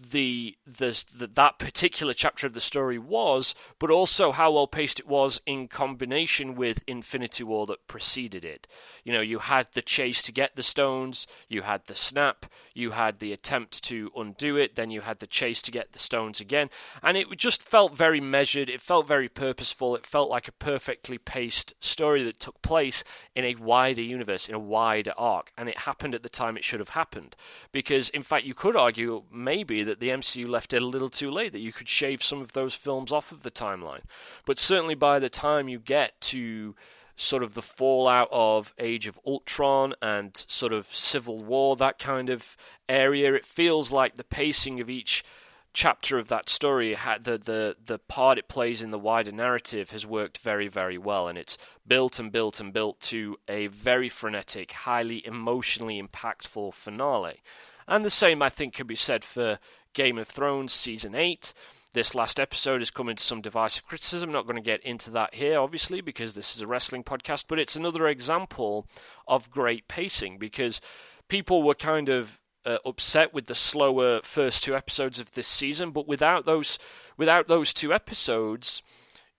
the, 0.00 0.56
the, 0.66 1.04
the 1.14 1.26
that 1.26 1.58
particular 1.58 2.14
chapter 2.14 2.46
of 2.46 2.54
the 2.54 2.60
story 2.60 2.98
was, 2.98 3.54
but 3.78 3.90
also 3.90 4.32
how 4.32 4.52
well 4.52 4.66
paced 4.66 4.98
it 4.98 5.06
was 5.06 5.40
in 5.44 5.68
combination 5.68 6.54
with 6.54 6.82
Infinity 6.86 7.44
War 7.44 7.66
that 7.66 7.86
preceded 7.86 8.44
it. 8.44 8.66
You 9.04 9.12
know, 9.12 9.20
you 9.20 9.40
had 9.40 9.68
the 9.74 9.82
chase 9.82 10.22
to 10.22 10.32
get 10.32 10.56
the 10.56 10.62
stones, 10.62 11.26
you 11.48 11.62
had 11.62 11.86
the 11.86 11.94
snap, 11.94 12.46
you 12.74 12.92
had 12.92 13.18
the 13.18 13.32
attempt 13.32 13.82
to 13.84 14.10
undo 14.16 14.56
it, 14.56 14.76
then 14.76 14.90
you 14.90 15.02
had 15.02 15.20
the 15.20 15.26
chase 15.26 15.60
to 15.62 15.70
get 15.70 15.92
the 15.92 15.98
stones 15.98 16.40
again, 16.40 16.70
and 17.02 17.16
it 17.16 17.26
just 17.36 17.62
felt 17.62 17.94
very 17.94 18.20
measured. 18.20 18.70
It 18.70 18.80
felt 18.80 19.06
very 19.06 19.28
purposeful. 19.28 19.96
It 19.96 20.06
felt 20.06 20.30
like 20.30 20.48
a 20.48 20.52
perfectly 20.52 21.18
paced 21.18 21.74
story 21.80 22.22
that 22.24 22.40
took 22.40 22.62
place 22.62 23.04
in 23.34 23.44
a 23.44 23.54
wider 23.56 24.02
universe, 24.02 24.48
in 24.48 24.54
a 24.54 24.58
wider 24.58 25.12
arc, 25.16 25.52
and 25.58 25.68
it 25.68 25.78
happened 25.78 26.14
at 26.14 26.22
the 26.22 26.28
time 26.28 26.56
it 26.56 26.64
should 26.64 26.80
have 26.80 26.90
happened. 26.90 27.36
Because, 27.72 28.08
in 28.10 28.22
fact, 28.22 28.46
you 28.46 28.54
could 28.54 28.76
argue 28.76 29.24
maybe 29.30 29.82
that 29.90 30.00
the 30.00 30.08
MCU 30.08 30.48
left 30.48 30.72
it 30.72 30.82
a 30.82 30.86
little 30.86 31.10
too 31.10 31.30
late, 31.30 31.52
that 31.52 31.58
you 31.58 31.72
could 31.72 31.88
shave 31.88 32.22
some 32.22 32.40
of 32.40 32.52
those 32.52 32.74
films 32.74 33.10
off 33.10 33.32
of 33.32 33.42
the 33.42 33.50
timeline. 33.50 34.02
But 34.46 34.60
certainly 34.60 34.94
by 34.94 35.18
the 35.18 35.28
time 35.28 35.68
you 35.68 35.80
get 35.80 36.20
to 36.22 36.76
sort 37.16 37.42
of 37.42 37.54
the 37.54 37.62
fallout 37.62 38.28
of 38.30 38.72
Age 38.78 39.06
of 39.06 39.18
Ultron 39.26 39.94
and 40.00 40.44
sort 40.48 40.72
of 40.72 40.86
Civil 40.86 41.42
War, 41.42 41.76
that 41.76 41.98
kind 41.98 42.30
of 42.30 42.56
area, 42.88 43.34
it 43.34 43.44
feels 43.44 43.90
like 43.90 44.14
the 44.14 44.24
pacing 44.24 44.80
of 44.80 44.88
each 44.88 45.24
chapter 45.72 46.18
of 46.18 46.28
that 46.28 46.48
story 46.48 46.96
the 47.22 47.38
the 47.38 47.76
the 47.84 47.98
part 47.98 48.38
it 48.38 48.48
plays 48.48 48.82
in 48.82 48.90
the 48.90 48.98
wider 48.98 49.30
narrative 49.30 49.90
has 49.90 50.04
worked 50.04 50.38
very 50.38 50.66
very 50.66 50.98
well 50.98 51.28
and 51.28 51.38
it's 51.38 51.56
built 51.86 52.18
and 52.18 52.32
built 52.32 52.58
and 52.58 52.72
built 52.72 52.98
to 52.98 53.36
a 53.46 53.68
very 53.68 54.08
frenetic 54.08 54.72
highly 54.72 55.24
emotionally 55.24 56.02
impactful 56.02 56.74
finale 56.74 57.40
and 57.86 58.02
the 58.02 58.10
same 58.10 58.42
i 58.42 58.48
think 58.48 58.74
can 58.74 58.86
be 58.86 58.96
said 58.96 59.22
for 59.22 59.60
Game 59.94 60.18
of 60.18 60.28
Thrones 60.28 60.72
Season 60.72 61.14
8. 61.14 61.52
This 61.92 62.14
last 62.14 62.38
episode 62.38 62.82
is 62.82 62.90
coming 62.90 63.16
to 63.16 63.22
some 63.22 63.40
divisive 63.40 63.84
criticism. 63.84 64.30
Not 64.30 64.46
going 64.46 64.56
to 64.56 64.62
get 64.62 64.84
into 64.84 65.10
that 65.10 65.34
here, 65.34 65.58
obviously, 65.58 66.00
because 66.00 66.34
this 66.34 66.54
is 66.54 66.62
a 66.62 66.66
wrestling 66.66 67.02
podcast, 67.02 67.46
but 67.48 67.58
it's 67.58 67.74
another 67.74 68.06
example 68.06 68.86
of 69.26 69.50
great 69.50 69.88
pacing 69.88 70.38
because 70.38 70.80
people 71.28 71.62
were 71.62 71.74
kind 71.74 72.08
of 72.08 72.40
uh, 72.64 72.78
upset 72.84 73.34
with 73.34 73.46
the 73.46 73.54
slower 73.54 74.20
first 74.22 74.62
two 74.62 74.76
episodes 74.76 75.18
of 75.18 75.32
this 75.32 75.48
season, 75.48 75.90
but 75.90 76.06
without 76.06 76.44
those 76.44 76.78
without 77.16 77.48
those 77.48 77.72
two 77.74 77.92
episodes, 77.92 78.82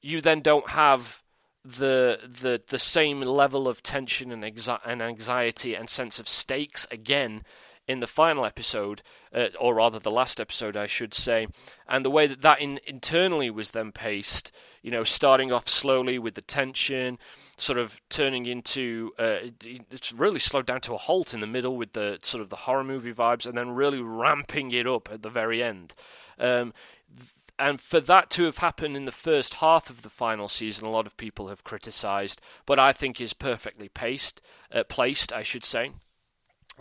you 0.01 0.21
then 0.21 0.41
don't 0.41 0.69
have 0.69 1.21
the 1.63 2.19
the 2.23 2.61
the 2.67 2.79
same 2.79 3.21
level 3.21 3.67
of 3.67 3.83
tension 3.83 4.31
and, 4.31 4.43
and 4.43 5.01
anxiety 5.01 5.75
and 5.75 5.89
sense 5.89 6.19
of 6.19 6.27
stakes 6.27 6.87
again 6.91 7.43
in 7.91 7.99
the 7.99 8.07
final 8.07 8.45
episode, 8.45 9.01
uh, 9.33 9.47
or 9.59 9.75
rather 9.75 9.99
the 9.99 10.09
last 10.11 10.39
episode, 10.39 10.75
I 10.75 10.87
should 10.87 11.13
say, 11.13 11.47
and 11.87 12.03
the 12.03 12.09
way 12.09 12.27
that 12.27 12.41
that 12.41 12.61
in, 12.61 12.79
internally 12.87 13.49
was 13.49 13.71
then 13.71 13.91
paced, 13.91 14.51
you 14.81 14.91
know, 14.91 15.03
starting 15.03 15.51
off 15.51 15.67
slowly 15.67 16.17
with 16.17 16.35
the 16.35 16.41
tension, 16.41 17.19
sort 17.57 17.77
of 17.77 18.01
turning 18.09 18.45
into 18.45 19.11
uh, 19.19 19.37
it's 19.91 20.11
really 20.11 20.39
slowed 20.39 20.65
down 20.65 20.81
to 20.81 20.93
a 20.93 20.97
halt 20.97 21.33
in 21.33 21.41
the 21.41 21.47
middle 21.47 21.77
with 21.77 21.93
the 21.93 22.17
sort 22.23 22.41
of 22.41 22.49
the 22.49 22.55
horror 22.55 22.83
movie 22.83 23.13
vibes, 23.13 23.45
and 23.45 23.57
then 23.57 23.71
really 23.71 24.01
ramping 24.01 24.71
it 24.71 24.87
up 24.87 25.09
at 25.11 25.21
the 25.21 25.29
very 25.29 25.61
end. 25.61 25.93
Um, 26.39 26.73
and 27.59 27.79
for 27.79 27.99
that 27.99 28.31
to 28.31 28.45
have 28.45 28.57
happened 28.57 28.97
in 28.97 29.05
the 29.05 29.11
first 29.11 29.55
half 29.55 29.91
of 29.91 30.01
the 30.01 30.09
final 30.09 30.49
season, 30.49 30.87
a 30.87 30.89
lot 30.89 31.05
of 31.05 31.15
people 31.15 31.49
have 31.49 31.63
criticised, 31.63 32.41
but 32.65 32.79
I 32.79 32.91
think 32.91 33.21
is 33.21 33.33
perfectly 33.33 33.87
paced, 33.87 34.41
uh, 34.73 34.83
placed, 34.83 35.31
I 35.31 35.43
should 35.43 35.63
say. 35.63 35.91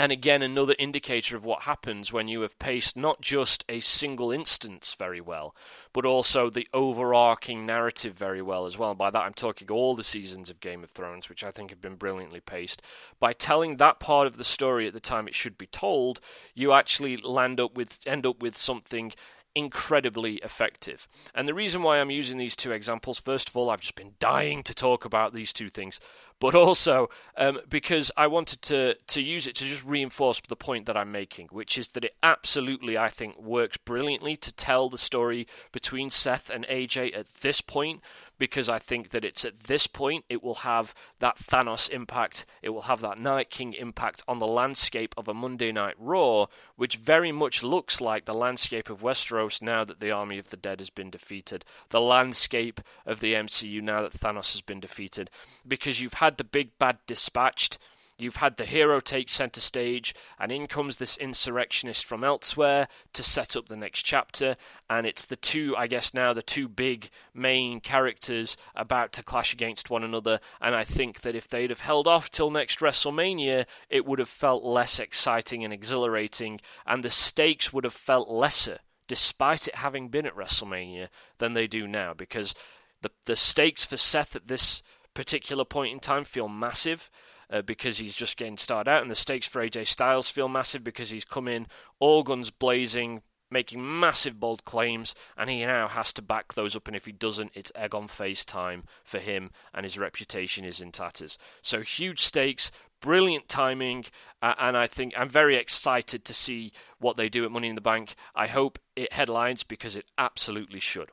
And 0.01 0.11
again, 0.11 0.41
another 0.41 0.75
indicator 0.79 1.37
of 1.37 1.45
what 1.45 1.65
happens 1.65 2.11
when 2.11 2.27
you 2.27 2.41
have 2.41 2.59
paced 2.59 2.97
not 2.97 3.21
just 3.21 3.67
a 3.69 3.81
single 3.81 4.33
instance 4.33 4.97
very 4.99 5.21
well, 5.21 5.55
but 5.93 6.07
also 6.07 6.49
the 6.49 6.67
overarching 6.73 7.67
narrative 7.67 8.15
very 8.15 8.41
well 8.41 8.65
as 8.65 8.79
well. 8.79 8.93
And 8.93 8.99
by 8.99 9.11
that, 9.11 9.21
I'm 9.21 9.35
talking 9.35 9.69
all 9.71 9.95
the 9.95 10.03
seasons 10.03 10.49
of 10.49 10.59
Game 10.59 10.83
of 10.83 10.89
Thrones, 10.89 11.29
which 11.29 11.45
I 11.45 11.51
think 11.51 11.69
have 11.69 11.83
been 11.83 11.97
brilliantly 11.97 12.41
paced. 12.41 12.81
By 13.19 13.35
telling 13.35 13.77
that 13.77 14.01
part 14.01 14.27
of 14.27 14.39
the 14.39 14.43
story 14.43 14.87
at 14.87 14.95
the 14.95 15.01
time 15.01 15.29
it 15.29 15.35
should 15.35 15.59
be 15.59 15.67
told, 15.67 16.19
you 16.55 16.73
actually 16.73 17.19
land 17.19 17.61
up 17.61 17.75
with 17.75 17.99
end 18.07 18.25
up 18.25 18.41
with 18.41 18.57
something 18.57 19.13
incredibly 19.55 20.37
effective. 20.37 21.09
And 21.35 21.49
the 21.49 21.55
reason 21.55 21.83
why 21.83 21.99
I'm 21.99 22.11
using 22.11 22.39
these 22.39 22.57
two 22.57 22.73
examples, 22.73 23.19
first 23.19 23.49
of 23.49 23.57
all, 23.57 23.71
I've 23.71 23.81
just 23.81 23.95
been 23.95 24.15
dying 24.19 24.63
to 24.65 24.75
talk 24.75 25.05
about 25.05 25.35
these 25.35 25.53
two 25.53 25.69
things, 25.69 26.01
but 26.39 26.55
also 26.55 27.11
um, 27.37 27.61
because 27.69 28.11
I 28.17 28.27
wanted 28.27 28.63
to, 28.63 28.95
to 28.95 29.23
use 29.23 29.47
it 29.47 29.57
to 29.57 29.65
just 29.65 29.85
reinforce 29.85 30.41
the 30.49 30.57
point 30.57 30.87
that 30.87 30.97
I'm 30.97 31.13
making, 31.13 31.49
which 31.51 31.77
is 31.77 31.89
that 31.89 32.05
it 32.05 32.15
absolutely, 32.23 32.97
I 32.97 33.09
think, 33.09 33.41
works 33.41 33.77
brilliantly 33.77 34.37
to 34.37 34.53
tell 34.53 34.89
the 34.89 34.99
story 34.99 35.47
between 35.73 36.11
Seth 36.11 36.51
and 36.51 36.67
AJ 36.67 37.17
at 37.17 37.27
this 37.41 37.61
point, 37.61 38.01
because 38.41 38.71
I 38.71 38.79
think 38.79 39.11
that 39.11 39.25
it's 39.25 39.45
at 39.45 39.65
this 39.65 39.87
point 39.87 40.25
it 40.31 40.43
will 40.43 40.55
have 40.55 40.95
that 41.19 41.37
Thanos 41.37 41.91
impact, 41.91 42.47
it 42.63 42.71
will 42.71 42.83
have 42.83 43.03
that 43.03 43.19
Night 43.19 43.51
King 43.51 43.75
impact 43.75 44.23
on 44.27 44.39
the 44.39 44.49
landscape 44.49 45.15
of 45.19 45.29
a 45.29 45.35
Monday 45.35 45.71
Night 45.71 45.95
Raw, 45.99 46.47
which 46.75 46.97
very 46.97 47.33
much 47.33 47.63
looks 47.63 48.01
like 48.01 48.25
the 48.25 48.33
landscape 48.33 48.89
of 48.89 49.03
Westeros 49.03 49.61
now 49.61 49.85
that 49.85 50.01
the 50.01 50.11
Army 50.11 50.39
of 50.39 50.49
the 50.49 50.57
Dead 50.57 50.81
has 50.81 50.89
been 50.89 51.11
defeated, 51.11 51.67
the 51.91 52.01
landscape 52.01 52.81
of 53.05 53.21
the 53.21 53.35
MCU 53.35 53.83
now 53.83 54.01
that 54.01 54.19
Thanos 54.19 54.55
has 54.55 54.63
been 54.63 54.81
defeated, 54.81 55.29
because 55.69 56.01
you've 56.01 56.15
had 56.15 56.39
the 56.39 56.45
big 56.45 56.79
bad 56.79 56.97
dispatched 57.07 57.77
You've 58.21 58.37
had 58.37 58.59
the 58.59 58.67
hero 58.67 59.01
take 59.01 59.31
centre 59.31 59.63
stage, 59.63 60.15
and 60.39 60.53
in 60.53 60.67
comes 60.67 60.97
this 60.97 61.17
insurrectionist 61.17 62.05
from 62.05 62.23
elsewhere 62.23 62.87
to 63.15 63.23
set 63.23 63.57
up 63.57 63.69
the 63.69 63.77
next 63.77 64.03
chapter. 64.03 64.57
And 64.91 65.07
it's 65.07 65.25
the 65.25 65.37
two, 65.37 65.75
I 65.77 65.87
guess 65.87 66.13
now, 66.13 66.35
the 66.35 66.43
two 66.43 66.69
big 66.69 67.09
main 67.33 67.81
characters 67.81 68.59
about 68.77 69.13
to 69.15 69.23
clash 69.23 69.55
against 69.55 69.89
one 69.89 70.05
another. 70.05 70.39
And 70.61 70.75
I 70.75 70.85
think 70.85 71.23
that 71.23 71.35
if 71.35 71.49
they'd 71.49 71.71
have 71.71 71.81
held 71.81 72.07
off 72.07 72.31
till 72.31 72.51
next 72.51 72.81
WrestleMania, 72.81 73.65
it 73.89 74.05
would 74.05 74.19
have 74.19 74.29
felt 74.29 74.65
less 74.65 74.99
exciting 74.99 75.65
and 75.65 75.73
exhilarating, 75.73 76.61
and 76.87 77.03
the 77.03 77.11
stakes 77.11 77.73
would 77.73 77.85
have 77.85 77.95
felt 77.95 78.29
lesser, 78.29 78.81
despite 79.09 79.67
it 79.67 79.77
having 79.77 80.09
been 80.09 80.27
at 80.27 80.37
WrestleMania, 80.37 81.09
than 81.39 81.55
they 81.55 81.67
do 81.67 81.89
now. 81.89 82.13
Because 82.13 82.55
the, 83.01 83.11
the 83.25 83.37
stakes 83.37 83.85
for 83.85 83.97
Seth 83.97 84.37
at 84.37 84.49
this 84.49 84.83
particular 85.15 85.65
point 85.65 85.93
in 85.93 86.01
time 86.01 86.25
feel 86.25 86.49
massive 86.49 87.11
uh, 87.51 87.63
because 87.63 87.99
he's 87.99 88.15
just 88.15 88.37
getting 88.37 88.57
started 88.57 88.91
out, 88.91 89.03
and 89.03 89.11
the 89.11 89.17
stakes 89.17 89.47
for 89.47 89.63
AJ 89.63 89.87
Styles 89.87 90.29
feel 90.29 90.49
massive 90.49 90.85
because 90.85 91.11
he's 91.11 91.25
come 91.25 91.49
in 91.49 91.67
all 91.99 92.23
guns 92.23 92.51
blazing, 92.51 93.23
making 93.51 94.01
massive 94.01 94.39
bold 94.39 94.65
claims, 94.65 95.15
and 95.37 95.51
he 95.51 95.65
now 95.65 95.89
has 95.89 96.13
to 96.13 96.23
back 96.23 96.55
those 96.55 96.77
up. 96.77 96.87
And 96.87 96.97
if 96.97 97.07
he 97.07 97.13
doesn't, 97.13 97.53
it's 97.55 97.73
egg 97.75 97.95
on 97.95 98.09
face 98.09 98.45
time 98.45 98.85
for 99.05 99.19
him, 99.19 99.51
and 99.75 99.85
his 99.85 99.99
reputation 99.99 100.65
is 100.65 100.81
in 100.81 100.93
tatters. 100.93 101.39
So 101.63 101.81
huge 101.81 102.23
stakes, 102.23 102.71
brilliant 103.01 103.49
timing, 103.49 104.05
uh, 104.41 104.55
and 104.59 104.77
I 104.77 104.87
think 104.87 105.15
I'm 105.17 105.29
very 105.29 105.57
excited 105.57 106.25
to 106.25 106.35
see 106.35 106.73
what 106.99 107.17
they 107.17 107.29
do 107.29 107.45
at 107.45 107.51
Money 107.51 107.69
in 107.69 107.75
the 107.75 107.81
Bank. 107.81 108.15
I 108.35 108.47
hope 108.47 108.79
it 108.95 109.13
headlines 109.13 109.65
because 109.65 109.97
it 109.97 110.07
absolutely 110.17 110.81
should. 110.81 111.11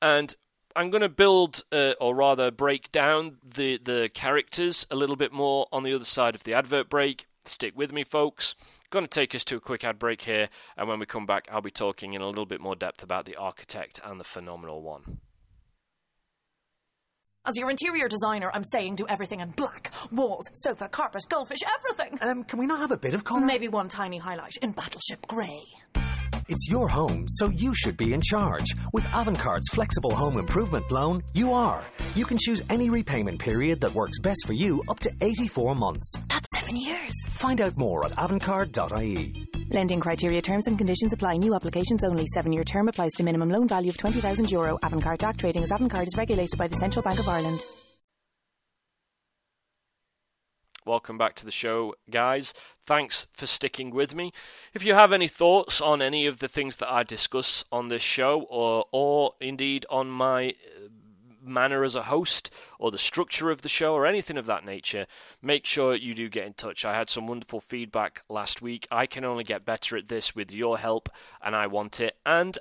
And 0.00 0.36
I'm 0.76 0.90
going 0.90 1.02
to 1.02 1.08
build, 1.08 1.64
uh, 1.72 1.92
or 2.00 2.14
rather 2.14 2.50
break 2.50 2.92
down 2.92 3.38
the, 3.42 3.78
the 3.82 4.10
characters 4.12 4.86
a 4.90 4.96
little 4.96 5.16
bit 5.16 5.32
more 5.32 5.66
on 5.72 5.84
the 5.84 5.94
other 5.94 6.04
side 6.04 6.34
of 6.34 6.44
the 6.44 6.52
advert 6.52 6.90
break. 6.90 7.26
Stick 7.46 7.76
with 7.76 7.92
me, 7.92 8.04
folks. 8.04 8.54
Going 8.90 9.04
to 9.04 9.08
take 9.08 9.34
us 9.34 9.44
to 9.44 9.56
a 9.56 9.60
quick 9.60 9.84
ad 9.84 9.98
break 9.98 10.22
here, 10.22 10.48
and 10.76 10.88
when 10.88 10.98
we 10.98 11.06
come 11.06 11.24
back, 11.24 11.48
I'll 11.50 11.62
be 11.62 11.70
talking 11.70 12.12
in 12.12 12.20
a 12.20 12.26
little 12.26 12.44
bit 12.44 12.60
more 12.60 12.76
depth 12.76 13.02
about 13.02 13.24
the 13.24 13.36
architect 13.36 14.00
and 14.04 14.20
the 14.20 14.24
phenomenal 14.24 14.82
one. 14.82 15.20
As 17.46 17.56
your 17.56 17.70
interior 17.70 18.08
designer, 18.08 18.50
I'm 18.52 18.64
saying 18.64 18.96
do 18.96 19.06
everything 19.08 19.38
in 19.38 19.50
black. 19.50 19.92
Walls, 20.10 20.44
sofa, 20.52 20.88
carpet, 20.88 21.22
goldfish, 21.28 21.60
everything. 21.78 22.18
Um, 22.20 22.42
can 22.42 22.58
we 22.58 22.66
not 22.66 22.80
have 22.80 22.90
a 22.90 22.96
bit 22.96 23.14
of 23.14 23.22
colour? 23.22 23.46
Maybe 23.46 23.68
one 23.68 23.88
tiny 23.88 24.18
highlight 24.18 24.56
in 24.62 24.72
Battleship 24.72 25.24
Grey. 25.28 25.62
It's 26.48 26.68
your 26.70 26.86
home, 26.88 27.24
so 27.28 27.48
you 27.50 27.74
should 27.74 27.96
be 27.96 28.12
in 28.12 28.20
charge. 28.20 28.72
With 28.92 29.02
Avantcard's 29.06 29.68
flexible 29.70 30.14
home 30.14 30.38
improvement 30.38 30.88
loan, 30.92 31.24
you 31.32 31.52
are. 31.52 31.84
You 32.14 32.24
can 32.24 32.38
choose 32.38 32.62
any 32.70 32.88
repayment 32.88 33.40
period 33.40 33.80
that 33.80 33.92
works 33.92 34.20
best 34.20 34.46
for 34.46 34.52
you 34.52 34.80
up 34.88 35.00
to 35.00 35.10
84 35.20 35.74
months. 35.74 36.12
That's 36.28 36.46
seven 36.54 36.76
years. 36.76 37.12
Find 37.30 37.60
out 37.60 37.76
more 37.76 38.06
at 38.06 38.12
avantcard.ie. 38.12 39.48
Lending 39.70 39.98
criteria, 39.98 40.40
terms 40.40 40.68
and 40.68 40.78
conditions 40.78 41.12
apply. 41.12 41.34
New 41.38 41.52
applications 41.52 42.04
only. 42.04 42.26
Seven 42.32 42.52
year 42.52 42.62
term 42.62 42.86
applies 42.88 43.10
to 43.16 43.24
minimum 43.24 43.50
loan 43.50 43.66
value 43.66 43.90
of 43.90 43.96
€20,000. 43.96 44.48
Euro. 44.52 44.78
Avantcard 44.84 45.18
DAC 45.18 45.36
trading 45.38 45.64
as 45.64 45.70
Avantcard 45.70 46.06
is 46.06 46.16
regulated 46.16 46.56
by 46.56 46.68
the 46.68 46.76
Central 46.76 47.02
Bank 47.02 47.18
of 47.18 47.28
Ireland. 47.28 47.60
Welcome 50.86 51.18
back 51.18 51.34
to 51.34 51.44
the 51.44 51.50
show, 51.50 51.96
guys. 52.08 52.54
Thanks 52.86 53.26
for 53.32 53.48
sticking 53.48 53.90
with 53.90 54.14
me. 54.14 54.32
If 54.72 54.84
you 54.84 54.94
have 54.94 55.12
any 55.12 55.26
thoughts 55.26 55.80
on 55.80 56.00
any 56.00 56.26
of 56.26 56.38
the 56.38 56.46
things 56.46 56.76
that 56.76 56.88
I 56.88 57.02
discuss 57.02 57.64
on 57.72 57.88
this 57.88 58.02
show, 58.02 58.42
or 58.48 58.84
or 58.92 59.32
indeed 59.40 59.84
on 59.90 60.08
my 60.08 60.50
uh, 60.50 60.88
manner 61.42 61.82
as 61.82 61.96
a 61.96 62.04
host, 62.04 62.52
or 62.78 62.92
the 62.92 62.98
structure 62.98 63.50
of 63.50 63.62
the 63.62 63.68
show, 63.68 63.94
or 63.94 64.06
anything 64.06 64.36
of 64.36 64.46
that 64.46 64.64
nature, 64.64 65.08
make 65.42 65.66
sure 65.66 65.96
you 65.96 66.14
do 66.14 66.28
get 66.28 66.46
in 66.46 66.54
touch. 66.54 66.84
I 66.84 66.94
had 66.94 67.10
some 67.10 67.26
wonderful 67.26 67.60
feedback 67.60 68.22
last 68.28 68.62
week. 68.62 68.86
I 68.88 69.06
can 69.06 69.24
only 69.24 69.42
get 69.42 69.64
better 69.64 69.96
at 69.96 70.06
this 70.06 70.36
with 70.36 70.52
your 70.52 70.78
help, 70.78 71.08
and 71.42 71.56
I 71.56 71.66
want 71.66 71.98
it. 71.98 72.16
And 72.24 72.56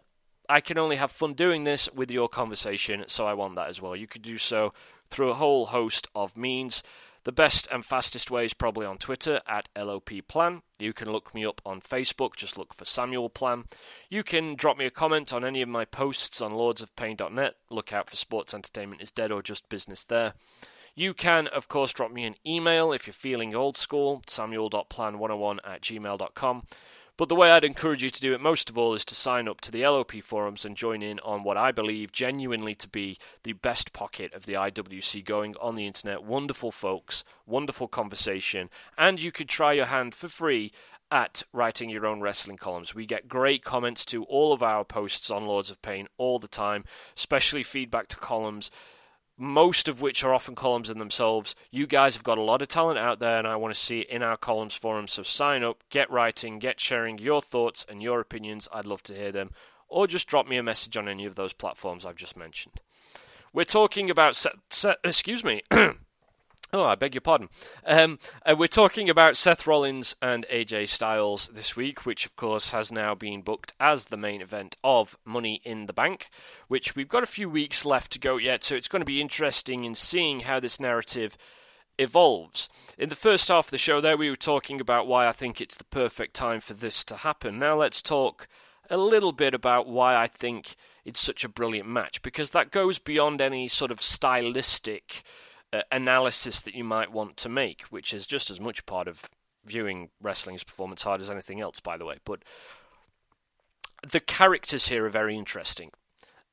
I 0.50 0.62
can 0.62 0.80
only 0.80 0.96
have 0.96 1.12
fun 1.12 1.36
doing 1.36 1.64
this 1.64 1.94
with 1.94 2.10
your 2.10 2.28
conversation, 2.28 3.04
so 3.06 3.28
I 3.28 3.36
want 3.36 3.54
that 3.54 3.70
as 3.70 3.84
well. 3.84 3.96
You 3.96 4.08
could 4.08 4.24
do 4.24 4.40
so 4.40 4.74
through 5.12 5.30
a 5.30 5.36
whole 5.36 5.68
host 5.68 6.08
of 6.16 6.36
means. 6.36 6.82
The 7.26 7.32
best 7.32 7.68
and 7.72 7.84
fastest 7.84 8.30
way 8.30 8.46
is 8.46 8.54
probably 8.54 8.86
on 8.86 9.00
Twitter 9.00 9.42
at 9.48 9.68
LOP 9.76 10.12
Plan. 10.28 10.62
You 10.78 10.94
can 10.94 11.12
look 11.12 11.34
me 11.34 11.44
up 11.44 11.60
on 11.66 11.82
Facebook, 11.82 12.36
just 12.36 12.56
look 12.56 12.76
for 12.76 12.86
Samuel 12.86 13.30
Plan. 13.30 13.64
You 14.12 14.24
can 14.24 14.54
drop 14.54 14.78
me 14.78 14.86
a 14.86 14.92
comment 14.92 15.34
on 15.34 15.44
any 15.44 15.64
of 15.64 15.68
my 15.68 15.86
posts 15.86 16.40
on 16.40 16.54
lordsofpain.net. 16.54 17.56
Look 17.72 17.92
out 17.92 18.12
for 18.12 18.16
Sports 18.16 18.54
Entertainment 18.54 19.02
is 19.02 19.10
Dead 19.10 19.32
or 19.32 19.42
Just 19.42 19.70
Business 19.70 20.04
there. 20.04 20.36
You 20.94 21.16
can, 21.16 21.48
of 21.48 21.68
course, 21.68 21.94
drop 21.94 22.12
me 22.12 22.26
an 22.26 22.36
email 22.46 22.94
if 22.94 23.08
you're 23.08 23.14
feeling 23.16 23.56
old 23.56 23.76
school, 23.76 24.22
samuel.plan101 24.28 25.58
at 25.66 25.82
gmail.com. 25.82 26.64
But 27.18 27.30
the 27.30 27.36
way 27.36 27.50
I'd 27.50 27.64
encourage 27.64 28.04
you 28.04 28.10
to 28.10 28.22
do 28.22 28.34
it 28.34 28.42
most 28.42 28.70
of 28.70 28.78
all 28.78 28.94
is 28.94 29.06
to 29.06 29.16
sign 29.16 29.48
up 29.48 29.62
to 29.62 29.72
the 29.72 29.88
LOP 29.88 30.22
forums 30.22 30.66
and 30.66 30.76
join 30.76 31.02
in 31.02 31.20
on 31.20 31.44
what 31.44 31.56
I 31.56 31.72
believe 31.72 32.12
genuinely 32.12 32.76
to 32.76 32.90
be 32.90 33.18
the 33.44 33.54
best 33.54 33.94
pocket 33.94 34.34
of 34.34 34.46
the 34.46 34.54
IWC 34.54 35.24
going 35.24 35.56
on 35.62 35.76
the 35.76 35.88
internet. 35.88 36.24
Wonderful 36.24 36.72
folks, 36.72 37.24
wonderful 37.46 37.88
conversation, 37.88 38.70
and 38.98 39.22
you 39.22 39.32
could 39.32 39.48
try 39.48 39.72
your 39.72 39.86
hand 39.86 40.14
for 40.14 40.28
free 40.28 40.74
at 41.10 41.44
writing 41.54 41.90
your 41.90 42.06
own 42.06 42.20
wrestling 42.20 42.58
columns. 42.58 42.94
We 42.94 43.06
get 43.06 43.30
great 43.30 43.64
comments 43.64 44.04
to 44.06 44.26
all 44.26 44.52
of 44.52 44.62
our 44.62 44.84
posts 44.84 45.32
on 45.32 45.46
Lords 45.46 45.70
of 45.70 45.82
Pain 45.82 46.08
all 46.18 46.40
the 46.40 46.48
time, 46.50 46.84
especially 47.16 47.64
feedback 47.64 48.08
to 48.08 48.18
columns 48.18 48.72
most 49.38 49.88
of 49.88 50.02
which 50.02 50.24
are 50.24 50.34
often 50.34 50.56
columns 50.56 50.90
in 50.90 50.98
themselves. 50.98 51.56
You 51.72 51.88
guys 51.88 52.16
have 52.16 52.24
got 52.24 52.38
a 52.38 52.42
lot 52.44 52.62
of 52.62 52.68
talent 52.68 53.00
out 53.00 53.20
there, 53.20 53.38
and 53.38 53.48
I 53.48 53.56
want 53.56 53.74
to 53.74 53.80
see 53.80 54.02
it 54.02 54.10
in 54.10 54.24
our 54.24 54.38
columns 54.38 54.76
forum. 54.76 55.08
So 55.08 55.24
sign 55.24 55.64
up, 55.64 55.84
get 55.90 56.10
writing, 56.10 56.60
get 56.60 56.80
sharing 56.80 57.18
your 57.18 57.42
thoughts 57.42 57.86
and 57.90 58.02
your 58.02 58.20
opinions. 58.20 58.68
I'd 58.74 58.86
love 58.86 59.04
to 59.04 59.14
hear 59.16 59.32
them. 59.32 59.52
Or 59.88 60.08
just 60.08 60.28
drop 60.28 60.48
me 60.48 60.58
a 60.58 60.64
message 60.64 60.98
on 60.98 61.08
any 61.08 61.26
of 61.26 61.36
those 61.36 61.54
platforms 61.54 62.06
I've 62.06 62.16
just 62.16 62.38
mentioned. 62.38 62.80
We're 63.54 63.66
talking 63.66 64.10
about, 64.10 64.36
se- 64.36 64.50
se- 64.70 64.96
excuse 65.04 65.44
me, 65.44 65.62
Oh, 66.76 66.84
I 66.84 66.96
beg 66.96 67.14
your 67.14 67.22
pardon. 67.22 67.48
Um, 67.86 68.20
uh, 68.46 68.54
we're 68.60 68.68
talking 68.68 69.10
about 69.10 69.38
Seth 69.38 69.66
Rollins 69.66 70.14
and 70.22 70.46
AJ 70.52 70.90
Styles 70.90 71.48
this 71.54 71.78
week, 71.78 72.06
which 72.06 72.26
of 72.26 72.36
course 72.36 72.72
has 72.72 72.92
now 72.92 73.16
been 73.16 73.44
booked 73.44 73.74
as 73.80 74.06
the 74.06 74.18
main 74.18 74.42
event 74.42 74.76
of 74.84 75.18
Money 75.24 75.62
in 75.64 75.86
the 75.86 75.94
Bank, 75.94 76.28
which 76.68 76.94
we've 76.94 77.08
got 77.08 77.24
a 77.24 77.28
few 77.28 77.50
weeks 77.50 77.86
left 77.86 78.12
to 78.12 78.20
go 78.20 78.36
yet, 78.36 78.62
so 78.62 78.76
it's 78.76 78.90
going 78.90 79.00
to 79.00 79.06
be 79.06 79.22
interesting 79.22 79.86
in 79.86 79.96
seeing 79.96 80.42
how 80.42 80.60
this 80.60 80.78
narrative 80.78 81.38
evolves. 81.98 82.68
In 82.98 83.08
the 83.08 83.16
first 83.16 83.48
half 83.48 83.68
of 83.68 83.72
the 83.72 83.78
show, 83.78 84.02
there 84.02 84.18
we 84.18 84.30
were 84.30 84.36
talking 84.36 84.82
about 84.82 85.08
why 85.08 85.28
I 85.28 85.32
think 85.32 85.62
it's 85.62 85.78
the 85.78 85.86
perfect 85.86 86.34
time 86.34 86.60
for 86.60 86.74
this 86.74 87.06
to 87.06 87.16
happen. 87.16 87.58
Now 87.58 87.78
let's 87.78 88.02
talk 88.02 88.50
a 88.90 88.98
little 88.98 89.32
bit 89.32 89.54
about 89.54 89.88
why 89.88 90.18
I 90.18 90.28
think 90.28 90.76
it's 91.06 91.22
such 91.22 91.46
a 91.46 91.50
brilliant 91.50 91.88
match, 91.88 92.22
because 92.22 92.50
that 92.50 92.72
goes 92.72 93.00
beyond 93.00 93.40
any 93.40 93.70
sort 93.70 93.92
of 93.92 94.02
stylistic 94.02 95.24
analysis 95.92 96.62
that 96.62 96.76
you 96.76 96.84
might 96.84 97.12
want 97.12 97.38
to 97.38 97.50
make, 97.50 97.82
which 97.84 98.14
is 98.14 98.28
just 98.28 98.50
as 98.50 98.60
much 98.60 98.86
part 98.86 99.08
of 99.08 99.24
viewing 99.66 100.10
wrestling's 100.22 100.64
performance 100.64 101.04
hard 101.04 101.22
as 101.22 101.32
anything 101.32 101.60
else, 101.60 101.80
by 101.80 101.98
the 101.98 102.06
way. 102.06 102.18
But 102.24 102.44
the 104.10 104.20
characters 104.20 104.88
here 104.88 105.06
are 105.06 105.10
very 105.10 105.38
interesting. 105.38 105.92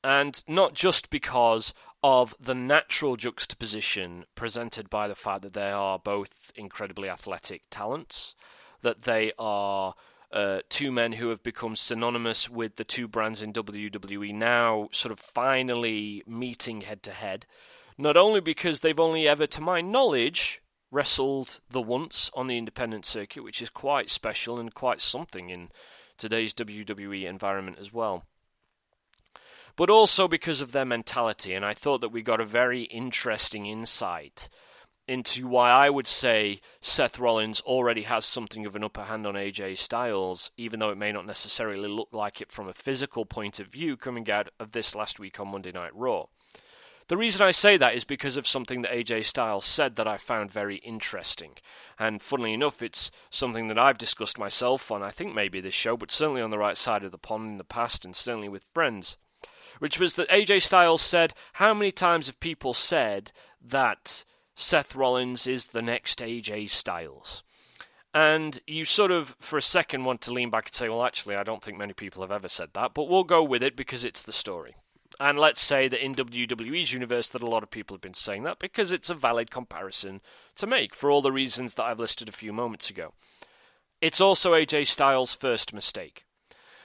And 0.04 0.42
not 0.48 0.74
just 0.74 1.10
because 1.10 1.74
of 2.02 2.34
the 2.40 2.54
natural 2.54 3.16
juxtaposition 3.16 4.24
presented 4.34 4.90
by 4.90 5.06
the 5.06 5.14
fact 5.14 5.42
that 5.42 5.52
they 5.52 5.70
are 5.70 5.98
both 5.98 6.50
incredibly 6.56 7.08
athletic 7.08 7.62
talents, 7.70 8.34
that 8.80 9.02
they 9.02 9.32
are 9.38 9.94
uh, 10.32 10.60
two 10.68 10.90
men 10.90 11.12
who 11.12 11.28
have 11.28 11.42
become 11.42 11.76
synonymous 11.76 12.50
with 12.50 12.76
the 12.76 12.84
two 12.84 13.06
brands 13.06 13.42
in 13.42 13.52
WWE 13.52 14.34
now, 14.34 14.88
sort 14.90 15.12
of 15.12 15.20
finally 15.20 16.22
meeting 16.26 16.80
head 16.80 17.02
to 17.04 17.12
head. 17.12 17.46
Not 17.98 18.16
only 18.16 18.40
because 18.40 18.80
they've 18.80 18.98
only 18.98 19.28
ever, 19.28 19.46
to 19.46 19.60
my 19.60 19.80
knowledge, 19.80 20.62
wrestled 20.90 21.60
the 21.70 21.80
once 21.80 22.30
on 22.34 22.46
the 22.46 22.58
independent 22.58 23.06
circuit, 23.06 23.42
which 23.42 23.62
is 23.62 23.70
quite 23.70 24.10
special 24.10 24.58
and 24.58 24.74
quite 24.74 25.00
something 25.00 25.50
in 25.50 25.70
today's 26.18 26.54
WWE 26.54 27.24
environment 27.24 27.78
as 27.80 27.92
well. 27.92 28.24
But 29.74 29.88
also 29.88 30.28
because 30.28 30.60
of 30.60 30.72
their 30.72 30.84
mentality, 30.84 31.54
and 31.54 31.64
I 31.64 31.72
thought 31.72 32.02
that 32.02 32.10
we 32.10 32.22
got 32.22 32.40
a 32.40 32.46
very 32.46 32.82
interesting 32.82 33.66
insight 33.66 34.48
into 35.08 35.48
why 35.48 35.70
I 35.70 35.90
would 35.90 36.06
say 36.06 36.60
Seth 36.80 37.18
Rollins 37.18 37.60
already 37.62 38.02
has 38.02 38.24
something 38.24 38.66
of 38.66 38.76
an 38.76 38.84
upper 38.84 39.04
hand 39.04 39.26
on 39.26 39.34
AJ 39.34 39.78
Styles, 39.78 40.50
even 40.56 40.78
though 40.78 40.90
it 40.90 40.98
may 40.98 41.10
not 41.10 41.26
necessarily 41.26 41.88
look 41.88 42.08
like 42.12 42.40
it 42.40 42.52
from 42.52 42.68
a 42.68 42.74
physical 42.74 43.24
point 43.24 43.58
of 43.58 43.66
view 43.66 43.96
coming 43.96 44.30
out 44.30 44.50
of 44.60 44.72
this 44.72 44.94
last 44.94 45.18
week 45.18 45.40
on 45.40 45.50
Monday 45.50 45.72
Night 45.72 45.94
Raw. 45.94 46.26
The 47.08 47.16
reason 47.16 47.42
I 47.42 47.50
say 47.50 47.76
that 47.76 47.94
is 47.94 48.04
because 48.04 48.36
of 48.36 48.46
something 48.46 48.82
that 48.82 48.92
AJ 48.92 49.24
Styles 49.24 49.64
said 49.64 49.96
that 49.96 50.06
I 50.06 50.16
found 50.16 50.50
very 50.50 50.76
interesting. 50.76 51.56
And 51.98 52.22
funnily 52.22 52.54
enough, 52.54 52.82
it's 52.82 53.10
something 53.30 53.68
that 53.68 53.78
I've 53.78 53.98
discussed 53.98 54.38
myself 54.38 54.90
on, 54.90 55.02
I 55.02 55.10
think 55.10 55.34
maybe 55.34 55.60
this 55.60 55.74
show, 55.74 55.96
but 55.96 56.10
certainly 56.10 56.42
on 56.42 56.50
the 56.50 56.58
right 56.58 56.76
side 56.76 57.04
of 57.04 57.12
the 57.12 57.18
pond 57.18 57.50
in 57.50 57.58
the 57.58 57.64
past 57.64 58.04
and 58.04 58.14
certainly 58.14 58.48
with 58.48 58.64
friends. 58.72 59.16
Which 59.78 59.98
was 59.98 60.14
that 60.14 60.28
AJ 60.28 60.62
Styles 60.62 61.02
said, 61.02 61.34
How 61.54 61.74
many 61.74 61.90
times 61.90 62.28
have 62.28 62.38
people 62.38 62.74
said 62.74 63.32
that 63.60 64.24
Seth 64.54 64.94
Rollins 64.94 65.46
is 65.46 65.66
the 65.66 65.82
next 65.82 66.20
AJ 66.20 66.70
Styles? 66.70 67.42
And 68.14 68.60
you 68.66 68.84
sort 68.84 69.10
of, 69.10 69.34
for 69.40 69.56
a 69.56 69.62
second, 69.62 70.04
want 70.04 70.20
to 70.22 70.32
lean 70.32 70.50
back 70.50 70.68
and 70.68 70.74
say, 70.74 70.88
Well, 70.88 71.04
actually, 71.04 71.34
I 71.34 71.42
don't 71.42 71.62
think 71.62 71.78
many 71.78 71.94
people 71.94 72.22
have 72.22 72.30
ever 72.30 72.48
said 72.48 72.70
that, 72.74 72.94
but 72.94 73.08
we'll 73.08 73.24
go 73.24 73.42
with 73.42 73.62
it 73.62 73.74
because 73.74 74.04
it's 74.04 74.22
the 74.22 74.32
story. 74.32 74.76
And 75.20 75.38
let's 75.38 75.60
say 75.60 75.88
that 75.88 76.04
in 76.04 76.14
WWE's 76.14 76.92
universe 76.92 77.28
that 77.28 77.42
a 77.42 77.48
lot 77.48 77.62
of 77.62 77.70
people 77.70 77.94
have 77.94 78.00
been 78.02 78.14
saying 78.14 78.42
that 78.44 78.58
because 78.58 78.92
it's 78.92 79.10
a 79.10 79.14
valid 79.14 79.50
comparison 79.50 80.20
to 80.56 80.66
make 80.66 80.94
for 80.94 81.10
all 81.10 81.22
the 81.22 81.32
reasons 81.32 81.74
that 81.74 81.84
I've 81.84 82.00
listed 82.00 82.28
a 82.28 82.32
few 82.32 82.52
moments 82.52 82.90
ago. 82.90 83.12
It's 84.00 84.20
also 84.20 84.52
AJ 84.52 84.88
Styles' 84.88 85.34
first 85.34 85.72
mistake. 85.72 86.24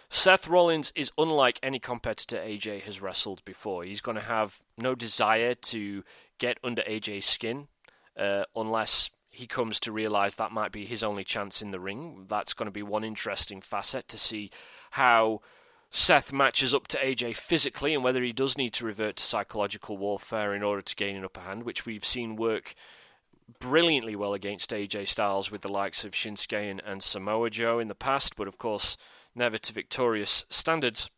Seth 0.10 0.48
Rollins 0.48 0.94
is 0.96 1.12
unlike 1.18 1.60
any 1.62 1.80
competitor 1.80 2.38
AJ 2.38 2.82
has 2.84 3.02
wrestled 3.02 3.44
before. 3.44 3.84
He's 3.84 4.02
going 4.02 4.16
to 4.16 4.22
have 4.22 4.62
no 4.78 4.96
desire 4.96 5.54
to 5.54 6.04
get 6.38 6.60
under 6.64 6.82
AJ's 6.84 7.26
skin 7.26 7.68
uh, 8.18 8.44
unless 8.56 9.10
he 9.30 9.48
comes 9.48 9.80
to 9.82 9.92
realize 9.92 10.36
that 10.36 10.52
might 10.52 10.72
be 10.72 10.86
his 10.86 11.04
only 11.04 11.24
chance 11.24 11.62
in 11.62 11.72
the 11.72 11.80
ring. 11.80 12.26
That's 12.28 12.54
going 12.54 12.68
to 12.68 12.72
be 12.72 12.84
one 12.84 13.04
interesting 13.04 13.62
facet 13.62 14.08
to 14.10 14.18
see 14.18 14.50
how 14.92 15.42
Seth 15.90 16.34
matches 16.34 16.74
up 16.74 16.88
to 16.90 16.98
AJ 16.98 17.36
physically 17.36 17.94
and 17.94 18.04
whether 18.04 18.22
he 18.22 18.34
does 18.34 18.58
need 18.58 18.74
to 18.74 18.86
revert 18.86 19.16
to 19.18 19.24
psychological 19.24 19.98
warfare 19.98 20.54
in 20.54 20.64
order 20.64 20.82
to 20.82 20.96
gain 20.96 21.16
an 21.16 21.26
upper 21.26 21.42
hand, 21.42 21.64
which 21.64 21.86
we've 21.86 22.06
seen 22.06 22.36
work 22.36 22.74
brilliantly 23.60 24.16
well 24.16 24.34
against 24.34 24.72
AJ 24.72 25.08
Styles 25.08 25.50
with 25.50 25.62
the 25.62 25.72
likes 25.72 26.04
of 26.04 26.12
Shinsuke 26.12 26.70
and, 26.70 26.82
and 26.86 27.02
Samoa 27.02 27.50
Joe 27.50 27.80
in 27.80 27.88
the 27.88 27.96
past, 27.96 28.36
but 28.36 28.48
of 28.48 28.58
course 28.58 28.98
never 29.34 29.58
to 29.58 29.74
victorious 29.74 30.46
standards. 30.50 31.10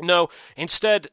No, 0.00 0.28
instead, 0.56 1.08